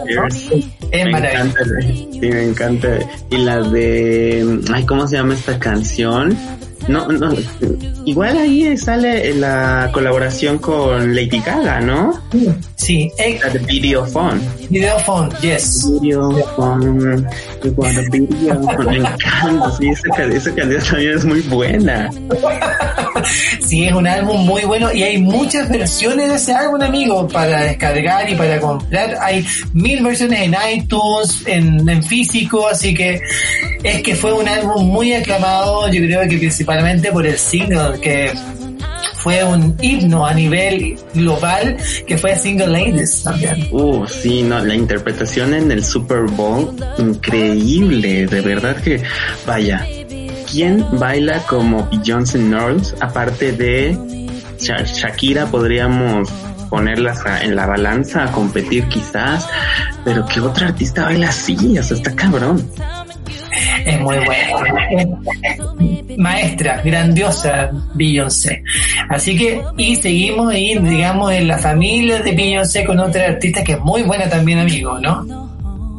[0.91, 1.59] Es maravilloso.
[1.81, 2.89] Sí, me encanta.
[3.29, 6.37] Y la de, ay, ¿cómo se llama esta canción?
[6.87, 7.31] No, no,
[8.05, 12.13] igual ahí sale la colaboración con Lady Gaga, ¿no?
[12.31, 12.47] Sí,
[12.87, 14.41] la de Videophone.
[14.69, 15.87] Videophone, yes.
[16.01, 17.27] Videophone,
[18.95, 22.09] encanta, sí, esa, esa canción también es muy buena.
[23.61, 27.61] sí, es un álbum muy bueno y hay muchas versiones de ese álbum, amigo, para
[27.61, 29.17] descargar y para comprar.
[29.21, 33.21] Hay mil versiones en iTunes, en, en físico, así que
[33.83, 38.31] es que fue un álbum muy aclamado, yo creo que principalmente por el single que
[39.21, 43.67] fue un himno a nivel global que fue Single Ladies también.
[43.71, 49.03] Uh, sí, no, la interpretación en el Super Bowl, increíble, de verdad que,
[49.45, 49.85] vaya,
[50.49, 52.95] ¿quién baila como Beyoncé Knowles?
[52.99, 53.97] Aparte de
[54.59, 56.29] Shakira, podríamos
[56.69, 59.47] ponerlas en la balanza a competir quizás,
[60.03, 61.77] pero ¿qué otra artista baila así?
[61.77, 62.65] O sea, está cabrón
[63.85, 65.17] es muy buena.
[66.17, 68.63] Maestra, grandiosa Beyoncé.
[69.09, 73.73] Así que, y seguimos ahí, digamos, en la familia de Beyoncé con otra artista que
[73.73, 75.50] es muy buena también, amigo, ¿no?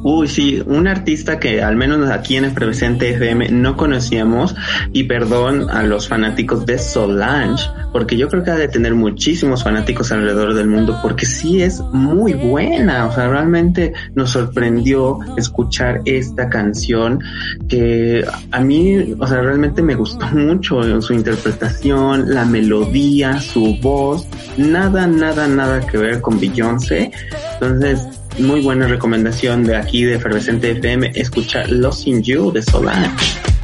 [0.05, 4.55] Uy, sí, un artista que al menos aquí en el presente FM no conocíamos
[4.93, 9.63] y perdón a los fanáticos de Solange, porque yo creo que ha de tener muchísimos
[9.63, 16.01] fanáticos alrededor del mundo porque sí es muy buena, o sea, realmente nos sorprendió escuchar
[16.05, 17.21] esta canción
[17.69, 24.27] que a mí, o sea, realmente me gustó mucho su interpretación, la melodía, su voz,
[24.57, 27.13] nada, nada, nada que ver con Beyoncé.
[27.55, 28.07] Entonces,
[28.39, 33.62] muy buena recomendación de aquí de Efervescente FM, escuchar Lost in You de Solange.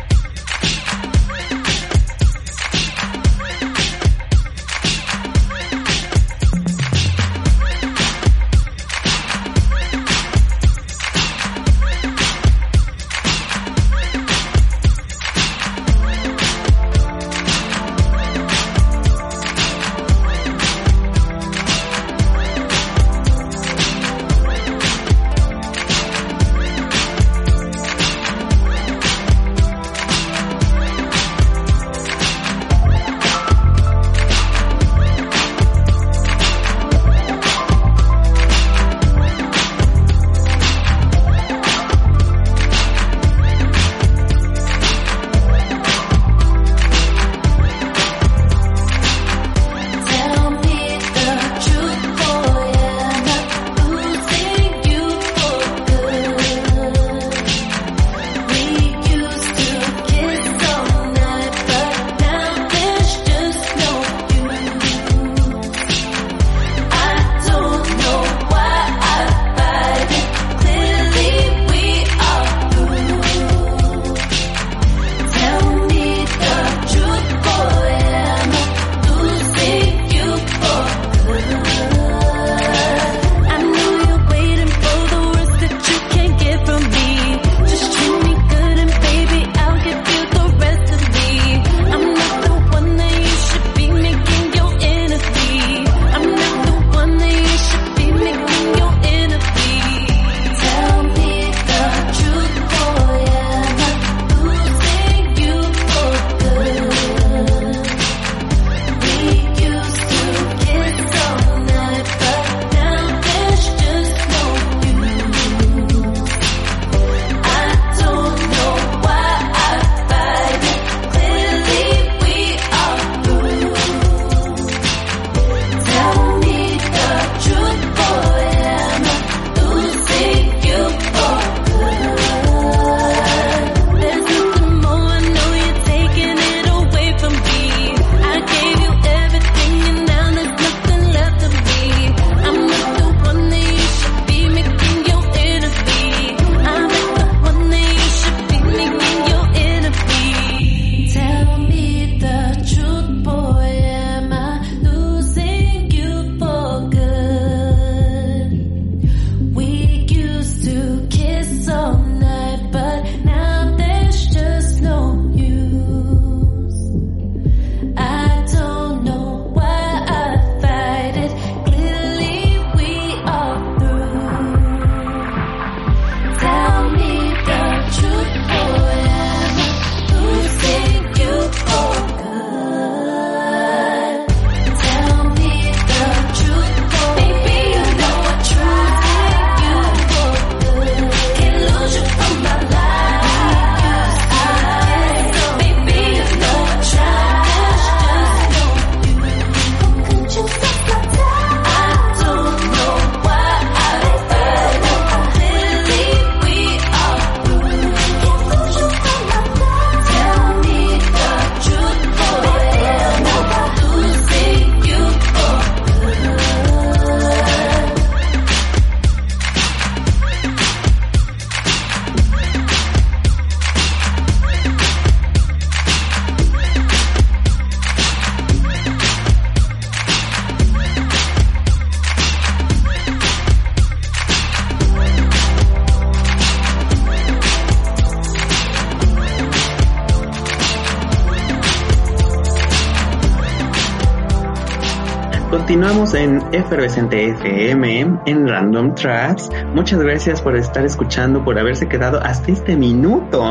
[246.53, 249.49] Efervescente FM, en Random Tracks.
[249.75, 253.51] Muchas gracias por estar escuchando, por haberse quedado hasta este minuto.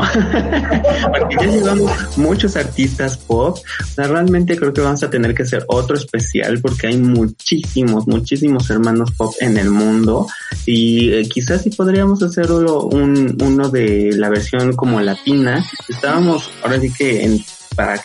[1.18, 3.58] Porque ya llevamos muchos artistas pop.
[3.96, 9.10] realmente creo que vamos a tener que hacer otro especial porque hay muchísimos, muchísimos hermanos
[9.12, 10.26] pop en el mundo.
[10.66, 15.64] Y eh, quizás si podríamos hacerlo un, uno de la versión como latina.
[15.88, 17.44] Estábamos, ahora sí que en
[17.78, 18.02] para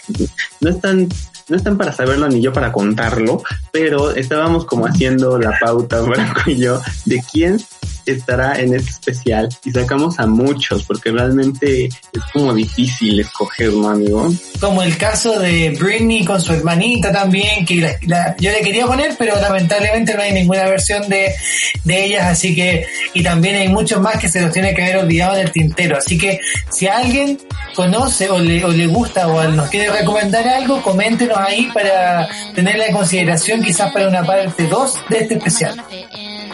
[0.62, 1.10] no están
[1.50, 6.42] no están para saberlo ni yo para contarlo, pero estábamos como haciendo la pauta, Franco
[6.50, 7.60] y yo, de quién
[8.06, 13.90] estará en este especial y sacamos a muchos porque realmente es como difícil escoger, ¿no,
[13.90, 14.32] amigo?
[14.60, 19.40] Como el caso de Britney con su hermanita también, que yo le quería poner, pero
[19.40, 21.34] lamentablemente no hay ninguna versión de,
[21.84, 24.98] de ellas, así que, y también hay muchos más que se los tiene que haber
[24.98, 26.40] olvidado en el tintero, así que
[26.70, 27.40] si alguien
[27.76, 30.82] conoce o le, gusta o nos quiere recomendar algo,
[31.38, 35.84] ahí para tenerla en consideración quizás para una parte 2 de este especial.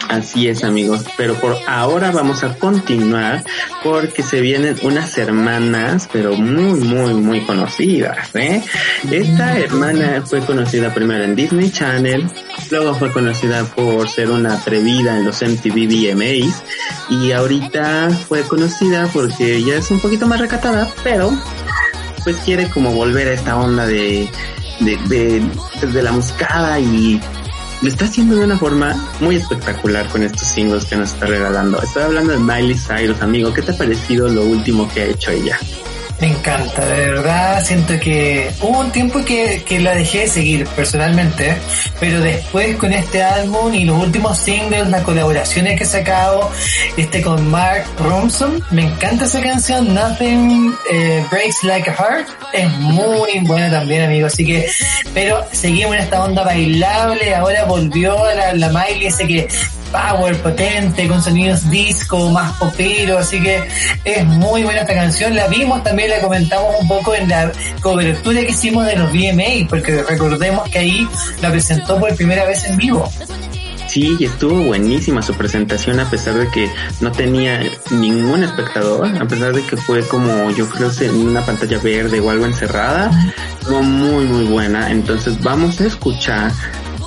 [0.08, 3.44] Así es amigos, pero por ahora vamos a continuar
[3.84, 8.34] porque se vienen unas hermanas, pero muy, muy, muy conocidas.
[8.34, 8.60] ¿eh?
[9.08, 12.28] Esta hermana fue conocida primero en Disney Channel,
[12.72, 16.62] luego fue conocida por ser una atrevida en los MTV VMAs
[17.08, 21.30] y ahorita fue conocida porque ella es un poquito más recatada, pero
[22.24, 24.28] pues quiere como volver a esta onda de
[24.80, 27.20] de, de, de la musicada y
[27.82, 31.80] lo está haciendo de una forma muy espectacular con estos singles que nos está regalando.
[31.80, 33.54] Estoy hablando de Miley Cyrus, amigo.
[33.54, 35.58] ¿Qué te ha parecido lo último que ha hecho ella?
[36.20, 37.64] Me encanta, de verdad.
[37.64, 41.56] Siento que hubo un tiempo que, que la dejé de seguir personalmente,
[41.98, 46.50] pero después con este álbum y los últimos singles, las colaboraciones que he sacado,
[46.98, 52.70] este con Mark Ronson, me encanta esa canción, Nothing eh, Breaks Like a Heart, es
[52.78, 54.68] muy buena también amigo, así que,
[55.14, 59.48] pero seguimos en esta onda bailable, ahora volvió la, la Miley ese que
[59.90, 63.62] power, potente, con sonidos disco, más popero, así que
[64.04, 65.34] es muy buena esta canción.
[65.34, 69.68] La vimos, también la comentamos un poco en la cobertura que hicimos de los VMA,
[69.68, 71.08] porque recordemos que ahí
[71.40, 73.08] la presentó por primera vez en vivo.
[73.90, 76.70] Sí, y estuvo buenísima su presentación a pesar de que
[77.00, 77.60] no tenía
[77.90, 82.30] ningún espectador, a pesar de que fue como yo creo en una pantalla verde o
[82.30, 83.10] algo encerrada,
[83.62, 84.92] fue muy muy buena.
[84.92, 86.52] Entonces vamos a escuchar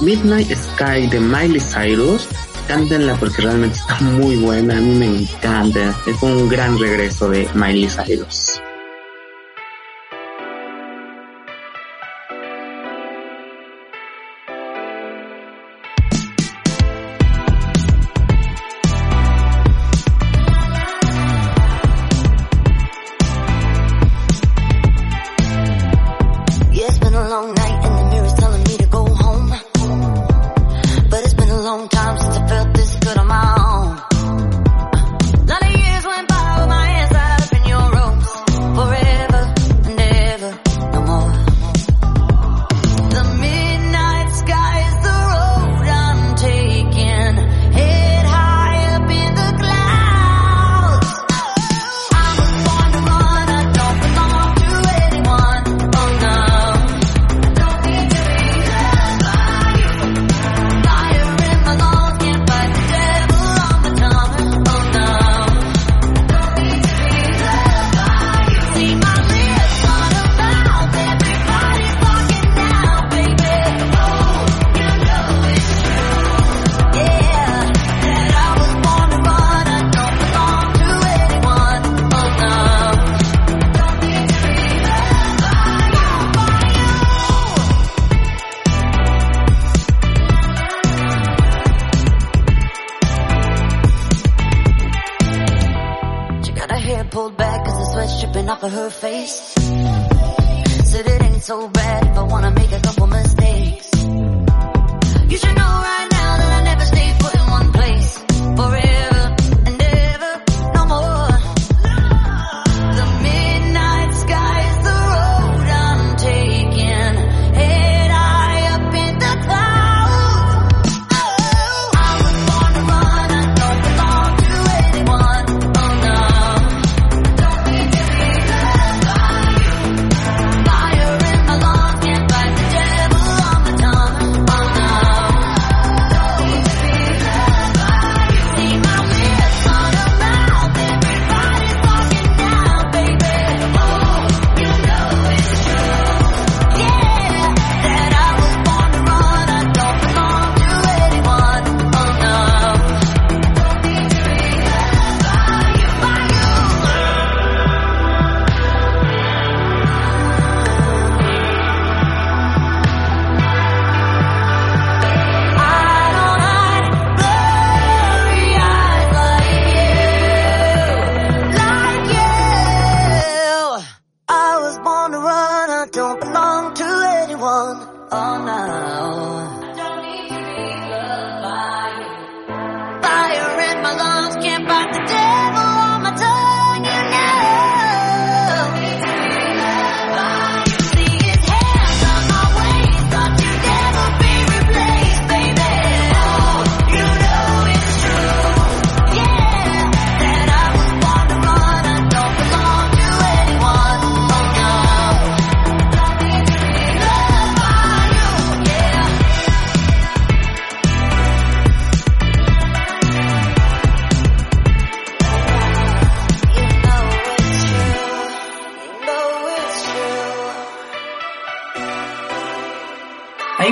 [0.01, 2.27] Midnight Sky de Miley Cyrus
[2.67, 7.47] cántenla porque realmente está muy buena, a mí me encanta, es un gran regreso de
[7.53, 8.61] Miley Cyrus.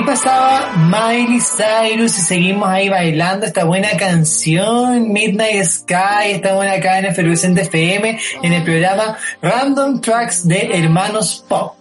[0.00, 6.98] Pasaba Miley Cyrus y seguimos ahí bailando esta buena canción Midnight Sky, esta buena acá
[6.98, 11.74] en Efervescente FM en el programa Random Tracks de Hermanos Pop.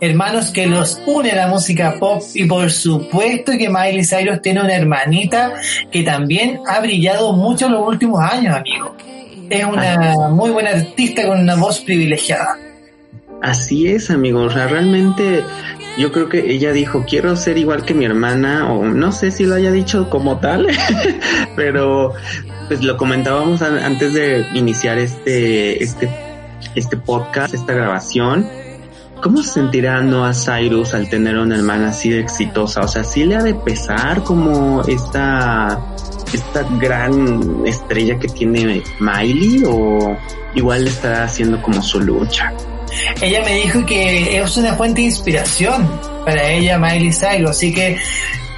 [0.00, 4.74] Hermanos que los une la música pop y por supuesto que Miley Cyrus tiene una
[4.74, 5.52] hermanita
[5.92, 8.96] que también ha brillado mucho en los últimos años, amigo.
[9.50, 12.56] Es una muy buena artista con una voz privilegiada.
[13.42, 14.42] Así es, amigo.
[14.42, 15.42] O sea, realmente
[16.00, 19.44] yo creo que ella dijo, quiero ser igual que mi hermana, o no sé si
[19.44, 20.66] lo haya dicho como tal,
[21.56, 22.14] pero
[22.68, 26.08] pues lo comentábamos antes de iniciar este, este,
[26.74, 28.48] este podcast, esta grabación.
[29.22, 32.80] ¿Cómo se sentirá Noah Cyrus al tener una hermana así de exitosa?
[32.80, 35.78] O sea, ¿sí le ha de pesar como esta,
[36.32, 40.16] esta gran estrella que tiene Miley o
[40.54, 42.54] igual le estará haciendo como su lucha?
[43.20, 47.96] Ella me dijo que es una fuente de inspiración para ella, Miley Cyrus, así que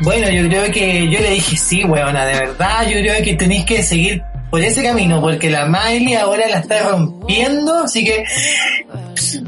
[0.00, 3.64] bueno, yo creo que yo le dije sí, weona, de verdad, yo creo que tenéis
[3.64, 8.22] que seguir por ese camino, porque la Miley ahora la está rompiendo, así que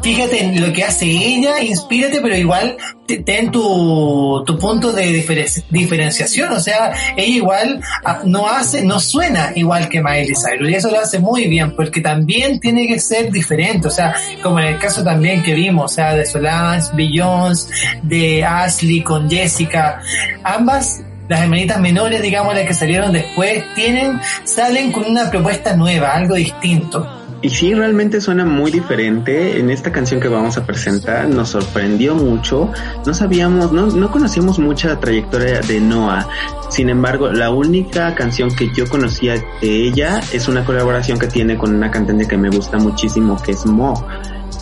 [0.02, 2.78] fíjate en lo que hace ella, inspírate, pero igual
[3.26, 5.22] ten tu, tu punto de
[5.68, 10.74] diferenciación, o sea, ella igual ah, no hace, no suena igual que Miley Cyrus, y
[10.74, 14.68] eso lo hace muy bien, porque también tiene que ser diferente, o sea, como en
[14.68, 17.68] el caso también que vimos, o sea, de Solange, Beyoncé,
[18.02, 20.00] de Ashley con Jessica,
[20.42, 26.10] ambas las hermanitas menores, digamos, las que salieron después, tienen, salen con una propuesta nueva,
[26.10, 27.06] algo distinto.
[27.44, 29.58] Y sí, realmente suena muy diferente.
[29.58, 32.72] En esta canción que vamos a presentar nos sorprendió mucho.
[33.04, 36.26] No sabíamos, no, no conocíamos mucha trayectoria de Noah.
[36.70, 41.58] Sin embargo, la única canción que yo conocía de ella es una colaboración que tiene
[41.58, 44.06] con una cantante que me gusta muchísimo, que es Mo.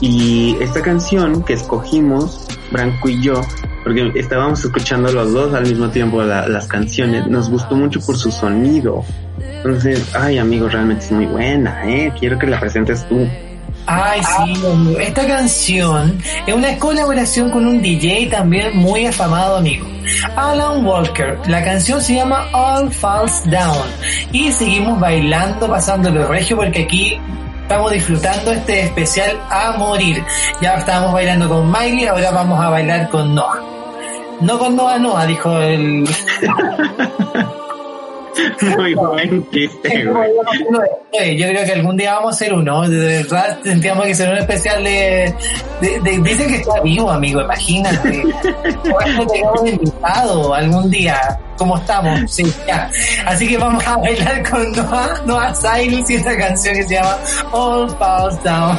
[0.00, 3.42] Y esta canción que escogimos, Branco y yo,
[3.82, 8.30] porque estábamos escuchando los dos al mismo tiempo las canciones, nos gustó mucho por su
[8.30, 9.04] sonido.
[9.56, 12.12] Entonces, ay amigo, realmente es muy buena, ¿eh?
[12.18, 13.26] Quiero que la presentes tú.
[13.86, 19.86] Ay, sí, esta canción es una colaboración con un DJ también muy afamado, amigo.
[20.36, 21.38] Alan Walker.
[21.46, 23.88] La canción se llama All Falls Down.
[24.30, 27.18] Y seguimos bailando, pasándolo regio, porque aquí
[27.62, 30.22] estamos disfrutando este especial a morir.
[30.60, 33.71] Ya estábamos bailando con Miley, ahora vamos a bailar con Noah.
[34.40, 36.08] No con Noah, Noah, dijo el...
[38.76, 41.36] Muy buen chiste, güey.
[41.36, 42.88] Yo creo que algún día vamos a hacer uno.
[42.88, 45.34] De verdad, sentíamos que será un especial de,
[45.80, 48.22] Dicen que está vivo, amigo, imagínate.
[48.92, 51.38] Ojalá tengamos invitado algún día.
[51.56, 52.20] ¿Cómo estamos?
[52.30, 52.90] Sí, ya.
[53.26, 57.18] Así que vamos a bailar con Noah, Noah Cyrus y esta canción que se llama
[57.52, 58.78] All Falls Down.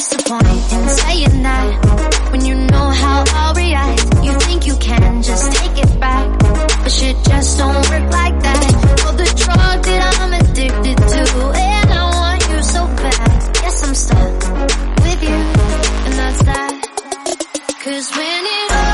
[0.00, 4.00] What's the point in saying that when you know how I'll react?
[4.24, 8.64] You think you can just take it back, but shit just don't work like that.
[9.04, 11.52] Oh, the drug that I'm addicted to.
[11.52, 12.10] and I'm
[13.94, 14.32] stuck
[15.04, 15.38] with you,
[16.06, 16.72] and that's that.
[17.84, 18.89] Cause when it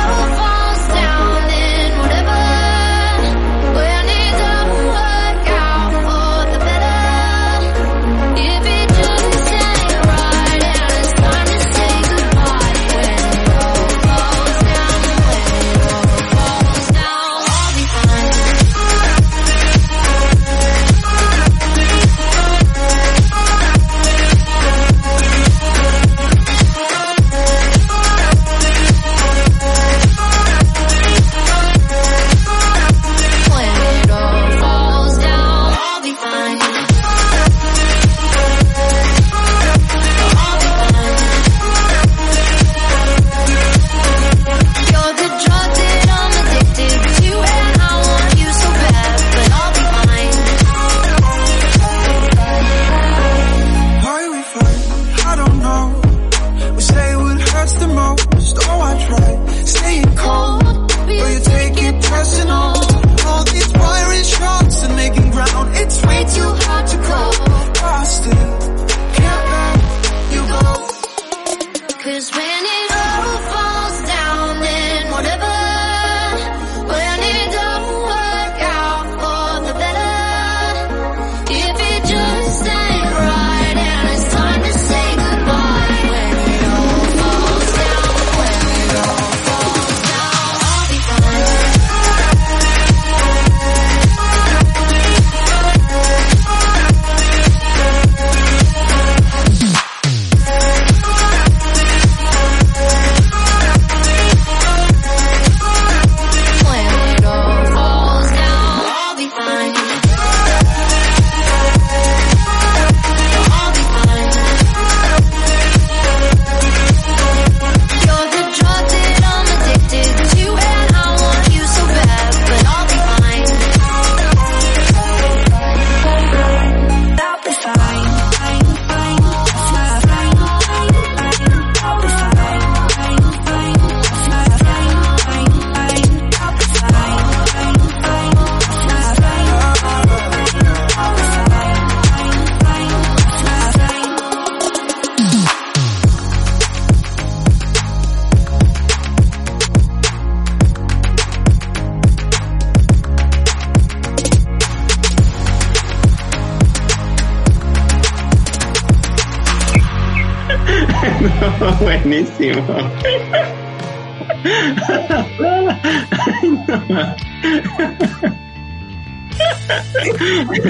[162.38, 162.90] Buenísimo.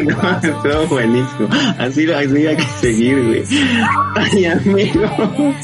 [0.05, 1.49] No, estuvo buenísimo.
[1.79, 3.45] Así, así hay que seguir, güey.
[4.17, 5.55] Ay, amigo.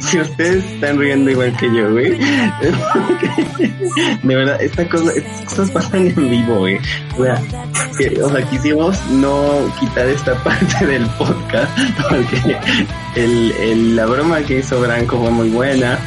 [0.00, 2.10] Si ustedes están riendo igual que yo, güey.
[4.22, 6.78] De verdad, esta cosa, estas cosas pasan en vivo, güey.
[7.18, 7.42] O sea,
[7.98, 12.56] que- o sea, quisimos no quitar esta parte del podcast porque
[13.14, 15.98] el, el- la broma que hizo Branco fue muy buena.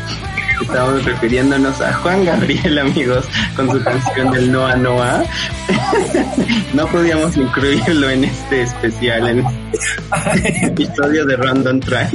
[0.62, 5.24] Estábamos refiriéndonos a Juan Gabriel, amigos, con su canción del Noa Noa.
[6.74, 9.46] No podíamos incluirlo en este especial, en
[10.36, 12.12] este episodio de Random Track.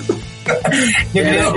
[1.14, 1.54] Yo creo,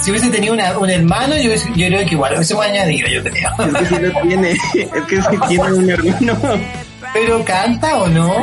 [0.00, 3.50] si hubiese tenido una- un hermano, yo, yo creo que igual hubiésemos añadido, yo creo.
[3.58, 6.38] Es que sí lo tiene, es que sí tiene un hermano.
[7.12, 8.34] Pero canta o no?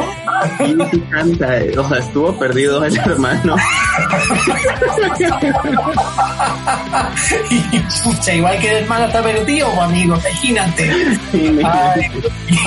[0.57, 3.55] Sí, sí canta, o sea, estuvo perdido el hermano.
[7.49, 11.17] Y pucha, igual que el hermano está perdido, pues, amigo, imagínate.
[11.31, 12.11] Sí, Ay.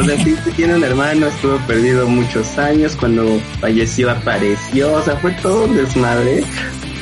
[0.01, 5.03] O sea, sí, sí tiene un hermano, estuvo perdido muchos años, cuando falleció apareció, o
[5.03, 6.45] sea, fue todo un desmadre.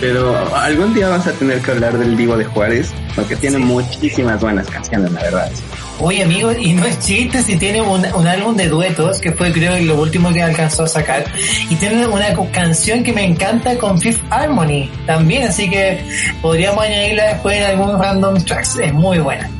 [0.01, 4.41] Pero algún día vas a tener que hablar del Divo de Juárez, porque tiene muchísimas
[4.41, 5.51] buenas canciones, la verdad.
[5.99, 9.53] Oye, amigo, y no es chiste si tiene un, un álbum de duetos, que fue
[9.53, 11.25] creo lo último que alcanzó a sacar,
[11.71, 16.05] y tiene una canción que me encanta con Fifth Harmony también, así que
[16.43, 19.51] podríamos añadirla después en algún random tracks, es muy buena.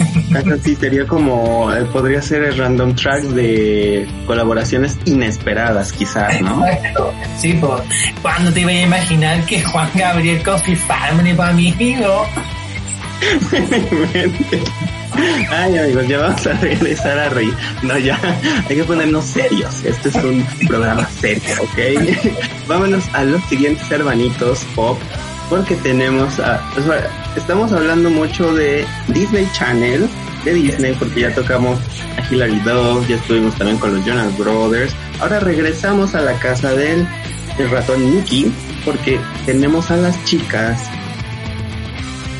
[0.62, 6.66] Sí, sería como, eh, podría ser el random track de colaboraciones inesperadas, quizás, ¿no?
[6.66, 7.12] Exacto.
[7.38, 7.82] Sí, pues,
[8.22, 12.26] ¿cuándo te iba a imaginar que Juan Gabriel con Fifth Harmony para mi amigo?
[15.12, 17.54] Ay, amigos, ya vamos a regresar a reír.
[17.82, 18.18] No, ya,
[18.68, 19.82] hay que ponernos serios.
[19.84, 22.32] Este es un programa serio, ¿ok?
[22.68, 24.98] Vámonos a los siguientes hermanitos pop,
[25.48, 26.62] porque tenemos a,
[27.36, 30.08] estamos hablando mucho de Disney Channel,
[30.44, 31.78] de Disney, porque ya tocamos
[32.16, 34.94] a Hilary Duff, ya estuvimos también con los Jonas Brothers.
[35.20, 37.06] Ahora regresamos a la casa del,
[37.58, 38.52] del ratón Mickey,
[38.84, 40.88] porque tenemos a las chicas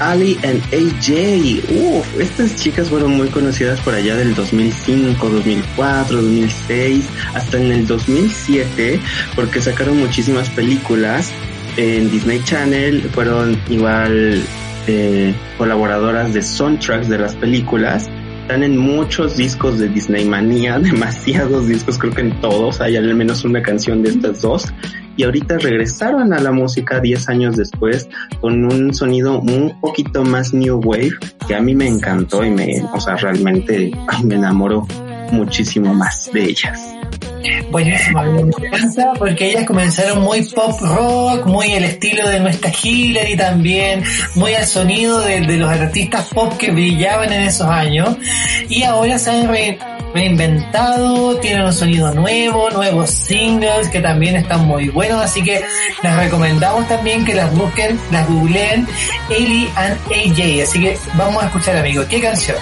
[0.01, 1.63] Ali and AJ.
[1.71, 7.87] Uf, estas chicas fueron muy conocidas por allá del 2005, 2004, 2006, hasta en el
[7.87, 9.01] 2007,
[9.37, 11.31] porque sacaron muchísimas películas
[11.77, 14.43] en Disney Channel, fueron igual
[14.87, 18.09] eh, colaboradoras de soundtracks de las películas.
[18.43, 23.15] Están en muchos discos de Disney Manía, demasiados discos, creo que en todos hay al
[23.15, 24.73] menos una canción de estas dos.
[25.21, 28.09] Y ahorita regresaron a la música 10 años después
[28.41, 31.13] con un sonido un poquito más new wave
[31.47, 33.93] que a mí me encantó y me, o sea, realmente
[34.25, 34.87] me enamoró
[35.31, 37.00] muchísimo más de ellas.
[37.71, 43.37] Buenísimo, me encanta porque ellas comenzaron muy pop rock, muy el estilo de nuestra Hillary
[43.37, 44.03] también,
[44.35, 48.17] muy al sonido de, de los artistas pop que brillaban en esos años.
[48.69, 49.79] Y ahora se han re-
[50.13, 55.63] reinventado, tienen un sonido nuevo, nuevos singles que también están muy buenos, así que
[56.03, 58.87] les recomendamos también que las busquen, las googleen,
[59.31, 62.57] Ellie and AJ, así que vamos a escuchar amigos, ¿qué canción?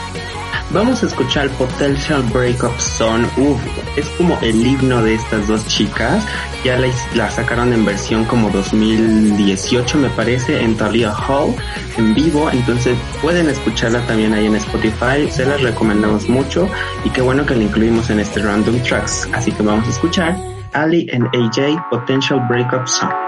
[0.70, 3.24] Vamos a escuchar Potential Breakup Song.
[3.39, 3.59] Uf,
[3.97, 6.27] es como el himno de estas dos chicas.
[6.62, 11.55] Ya la, la sacaron en versión como 2018 me parece en Talia Hall
[11.97, 12.51] en vivo.
[12.51, 15.31] Entonces pueden escucharla también ahí en Spotify.
[15.31, 16.69] Se las recomendamos mucho
[17.03, 19.27] y qué bueno que la incluimos en este Random Tracks.
[19.32, 20.36] Así que vamos a escuchar
[20.74, 23.27] Ali and AJ Potential Breakup Song.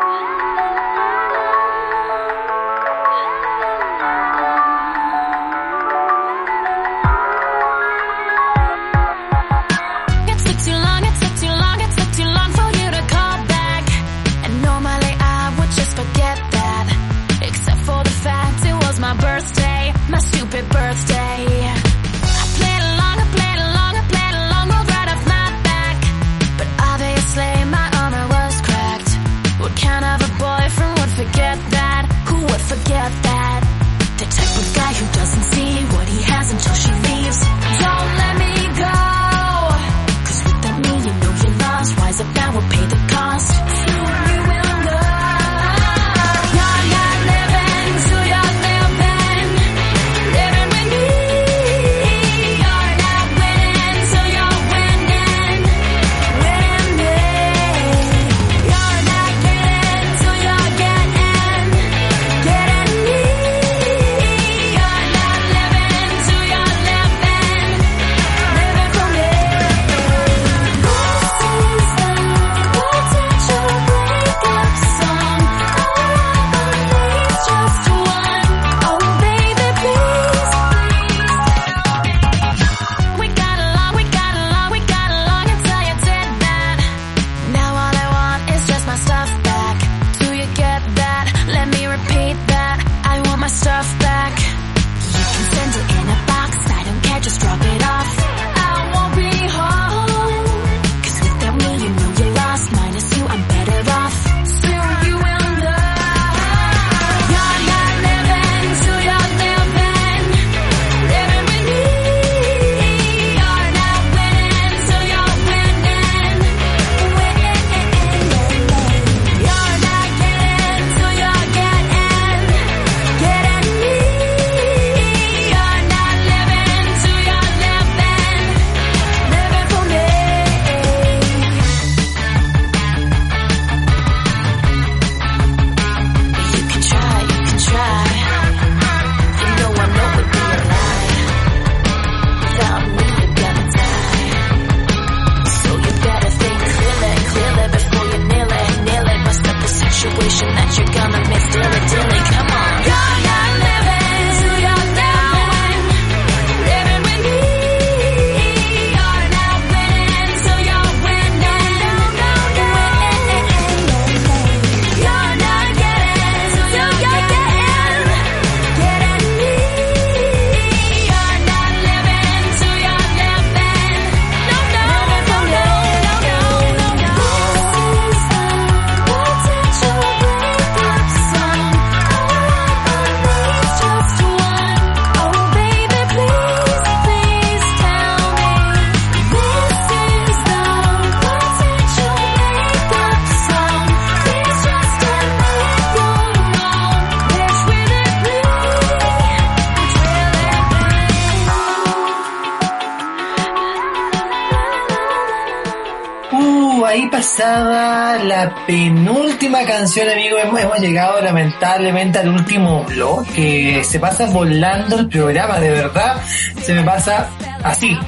[208.71, 210.39] Penúltima canción, amigo.
[210.39, 216.23] Hemos, llegado lamentablemente al último blog, que se pasa volando el programa, de verdad.
[216.63, 217.29] Se me pasa
[217.65, 217.99] así,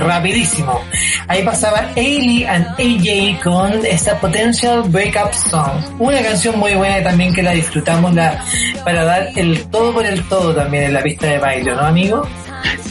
[0.00, 0.80] rapidísimo.
[1.28, 5.78] Ahí pasaba Ailey and AJ con esta Potential Breakup Song.
[6.00, 8.44] Una canción muy buena también que la disfrutamos la,
[8.84, 12.26] para dar el todo por el todo también en la pista de baile, ¿no, amigo?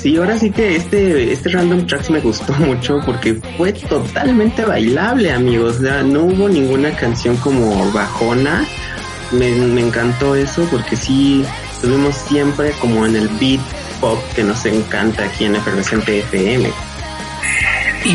[0.01, 5.31] Sí, ahora sí que este, este Random Tracks me gustó mucho porque fue totalmente bailable,
[5.31, 5.79] amigos.
[5.79, 8.65] No hubo ninguna canción como bajona.
[9.31, 9.49] Me,
[9.81, 11.43] encantó eso porque sí
[11.73, 13.59] estuvimos siempre como en el beat
[13.99, 16.71] pop que nos encanta aquí en Efervescente FM.
[18.05, 18.11] Y,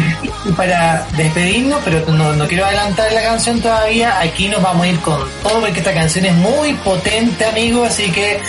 [0.48, 4.88] y para despedirnos, pero no, no quiero adelantar la canción todavía, aquí nos vamos a
[4.88, 8.40] ir con todo porque esta canción es muy potente, amigo, así que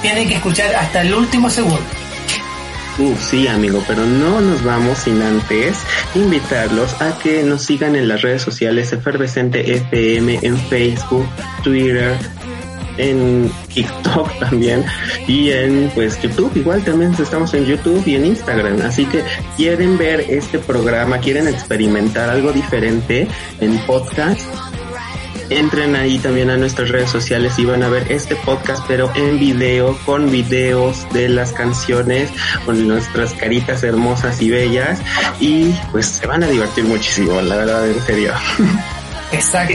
[0.00, 1.97] tienen que escuchar hasta el último segundo.
[2.98, 5.78] Sí, amigo, pero no nos vamos sin antes
[6.16, 11.24] invitarlos a que nos sigan en las redes sociales Efervescente FM en Facebook,
[11.62, 12.16] Twitter,
[12.96, 14.84] en TikTok también
[15.28, 16.50] y en pues YouTube.
[16.56, 18.80] Igual también estamos en YouTube y en Instagram.
[18.82, 19.22] Así que
[19.56, 23.28] quieren ver este programa quieren experimentar algo diferente
[23.60, 24.42] en podcast
[25.50, 29.38] entren ahí también a nuestras redes sociales y van a ver este podcast pero en
[29.38, 32.30] video con videos de las canciones
[32.64, 35.00] con nuestras caritas hermosas y bellas.
[35.40, 38.32] Y pues se van a divertir muchísimo la verdad en serio
[39.32, 39.74] Exacto.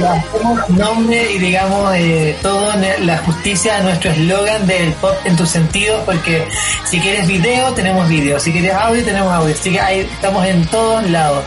[0.00, 5.48] Damos nombre y digamos eh, todo la justicia a nuestro eslogan del pop en tus
[5.48, 6.46] sentidos, porque
[6.84, 10.66] si quieres video, tenemos video, si quieres audio, tenemos audio, así que ahí estamos en
[10.66, 11.44] todos lados.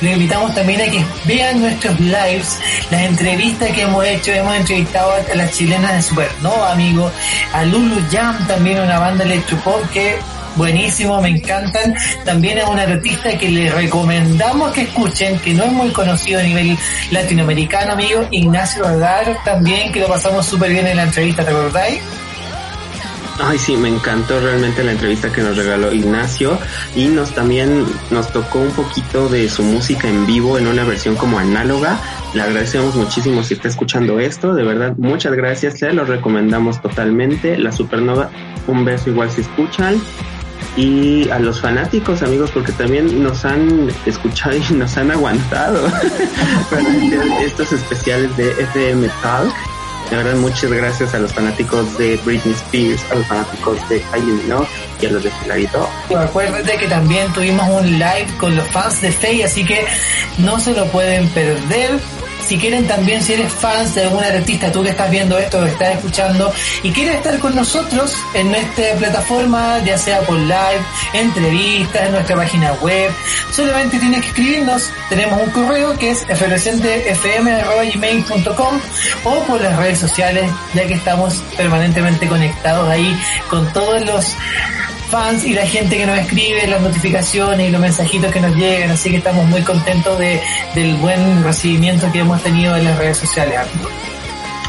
[0.00, 2.58] Los invitamos también a que vean nuestros lives,
[2.90, 7.10] las entrevistas que hemos hecho, hemos entrevistado a las chilenas de Supernova, amigo,
[7.52, 10.16] a Lulu Jam, también una banda electropop que
[10.56, 11.94] buenísimo, me encantan.
[12.24, 16.42] También es un artista que les recomendamos que escuchen, que no es muy conocido a
[16.42, 16.76] nivel
[17.10, 22.00] latinoamericano, amigo, Ignacio Radar, también, que lo pasamos súper bien en la entrevista, ¿te acordáis?
[23.40, 26.56] Ay, sí, me encantó realmente la entrevista que nos regaló Ignacio
[26.94, 31.16] y nos también nos tocó un poquito de su música en vivo en una versión
[31.16, 31.98] como análoga.
[32.32, 37.58] Le agradecemos muchísimo si está escuchando esto, de verdad, muchas gracias, le lo recomendamos totalmente.
[37.58, 38.30] La Supernova,
[38.68, 40.00] un beso igual si escuchan
[40.76, 45.86] y a los fanáticos amigos porque también nos han escuchado y nos han aguantado
[46.70, 49.54] para hacer estos especiales de FM Talk.
[50.10, 54.34] De verdad, muchas gracias a los fanáticos de Britney Spears, a los fanáticos de Kylie
[54.34, 54.68] Minogue
[55.00, 56.16] y a los de Hilary Duff.
[56.16, 59.86] Acuérdate que también tuvimos un live con los fans de Faye, así que
[60.38, 61.98] no se lo pueden perder
[62.46, 65.70] si quieren también, si eres fans de alguna artista, tú que estás viendo esto, que
[65.70, 66.52] estás escuchando,
[66.82, 72.36] y quieres estar con nosotros en nuestra plataforma, ya sea por live, entrevistas, en nuestra
[72.36, 73.10] página web,
[73.50, 74.90] solamente tienes que escribirnos.
[75.08, 78.80] Tenemos un correo que es efervescentefm.com
[79.24, 83.16] o por las redes sociales, ya que estamos permanentemente conectados ahí
[83.48, 84.36] con todos los
[85.04, 88.90] fans y la gente que nos escribe, las notificaciones y los mensajitos que nos llegan,
[88.90, 90.40] así que estamos muy contentos de,
[90.74, 93.58] del buen recibimiento que hemos tenido en las redes sociales,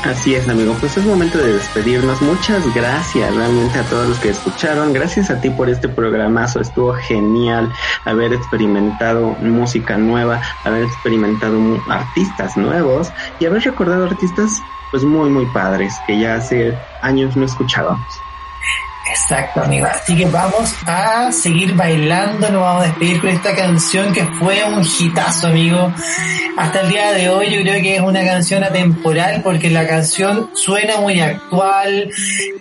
[0.03, 0.75] Así es, amigo.
[0.79, 2.21] Pues es momento de despedirnos.
[2.21, 4.93] Muchas gracias realmente a todos los que escucharon.
[4.93, 6.61] Gracias a ti por este programazo.
[6.61, 11.59] Estuvo genial haber experimentado música nueva, haber experimentado
[11.89, 17.45] artistas nuevos y haber recordado artistas pues muy, muy padres que ya hace años no
[17.45, 18.24] escuchábamos.
[19.07, 19.86] Exacto, amigo.
[19.86, 24.64] Así que vamos a seguir bailando, nos vamos a despedir con esta canción que fue
[24.64, 25.94] un hitazo, amigo.
[26.57, 30.49] Hasta el día de hoy yo creo que es una canción atemporal porque la canción
[30.53, 32.10] suena muy actual,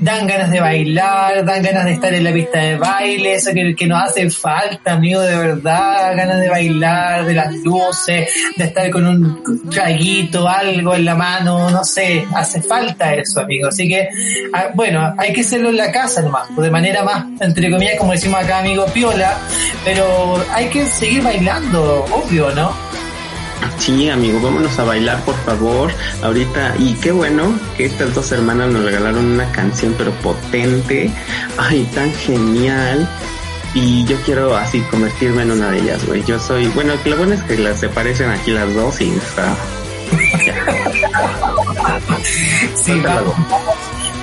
[0.01, 3.75] dan ganas de bailar, dan ganas de estar en la pista de baile, eso que,
[3.75, 8.91] que nos hace falta, amigo, de verdad, ganas de bailar, de las luces, de estar
[8.91, 13.69] con un traguito, algo en la mano, no sé, hace falta eso, amigo.
[13.69, 14.09] Así que,
[14.53, 16.23] ah, bueno, hay que hacerlo en la casa.
[16.57, 19.39] De manera más, entre comillas, como decimos acá, amigo, piola,
[19.85, 22.73] pero hay que seguir bailando, obvio, ¿no?
[23.79, 25.93] Sí, amigo, vámonos a bailar, por favor.
[26.23, 31.11] Ahorita, y qué bueno que estas dos hermanas nos regalaron una canción, pero potente.
[31.59, 33.09] Ay, tan genial.
[33.75, 36.23] Y yo quiero así convertirme en una de ellas, güey.
[36.25, 39.57] Yo soy, bueno, lo bueno es que las se parecen aquí las dos y está.
[42.77, 43.35] sí, vamos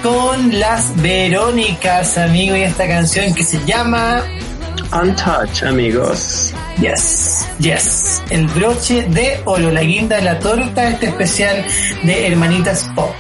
[0.02, 4.24] con las Verónicas, amigo, y esta canción que se llama
[4.92, 6.54] Untouch, amigos.
[6.80, 8.22] Yes, yes.
[8.30, 11.66] El broche de oro, la guinda de la torta, este especial
[12.04, 13.14] de Hermanitas Pop.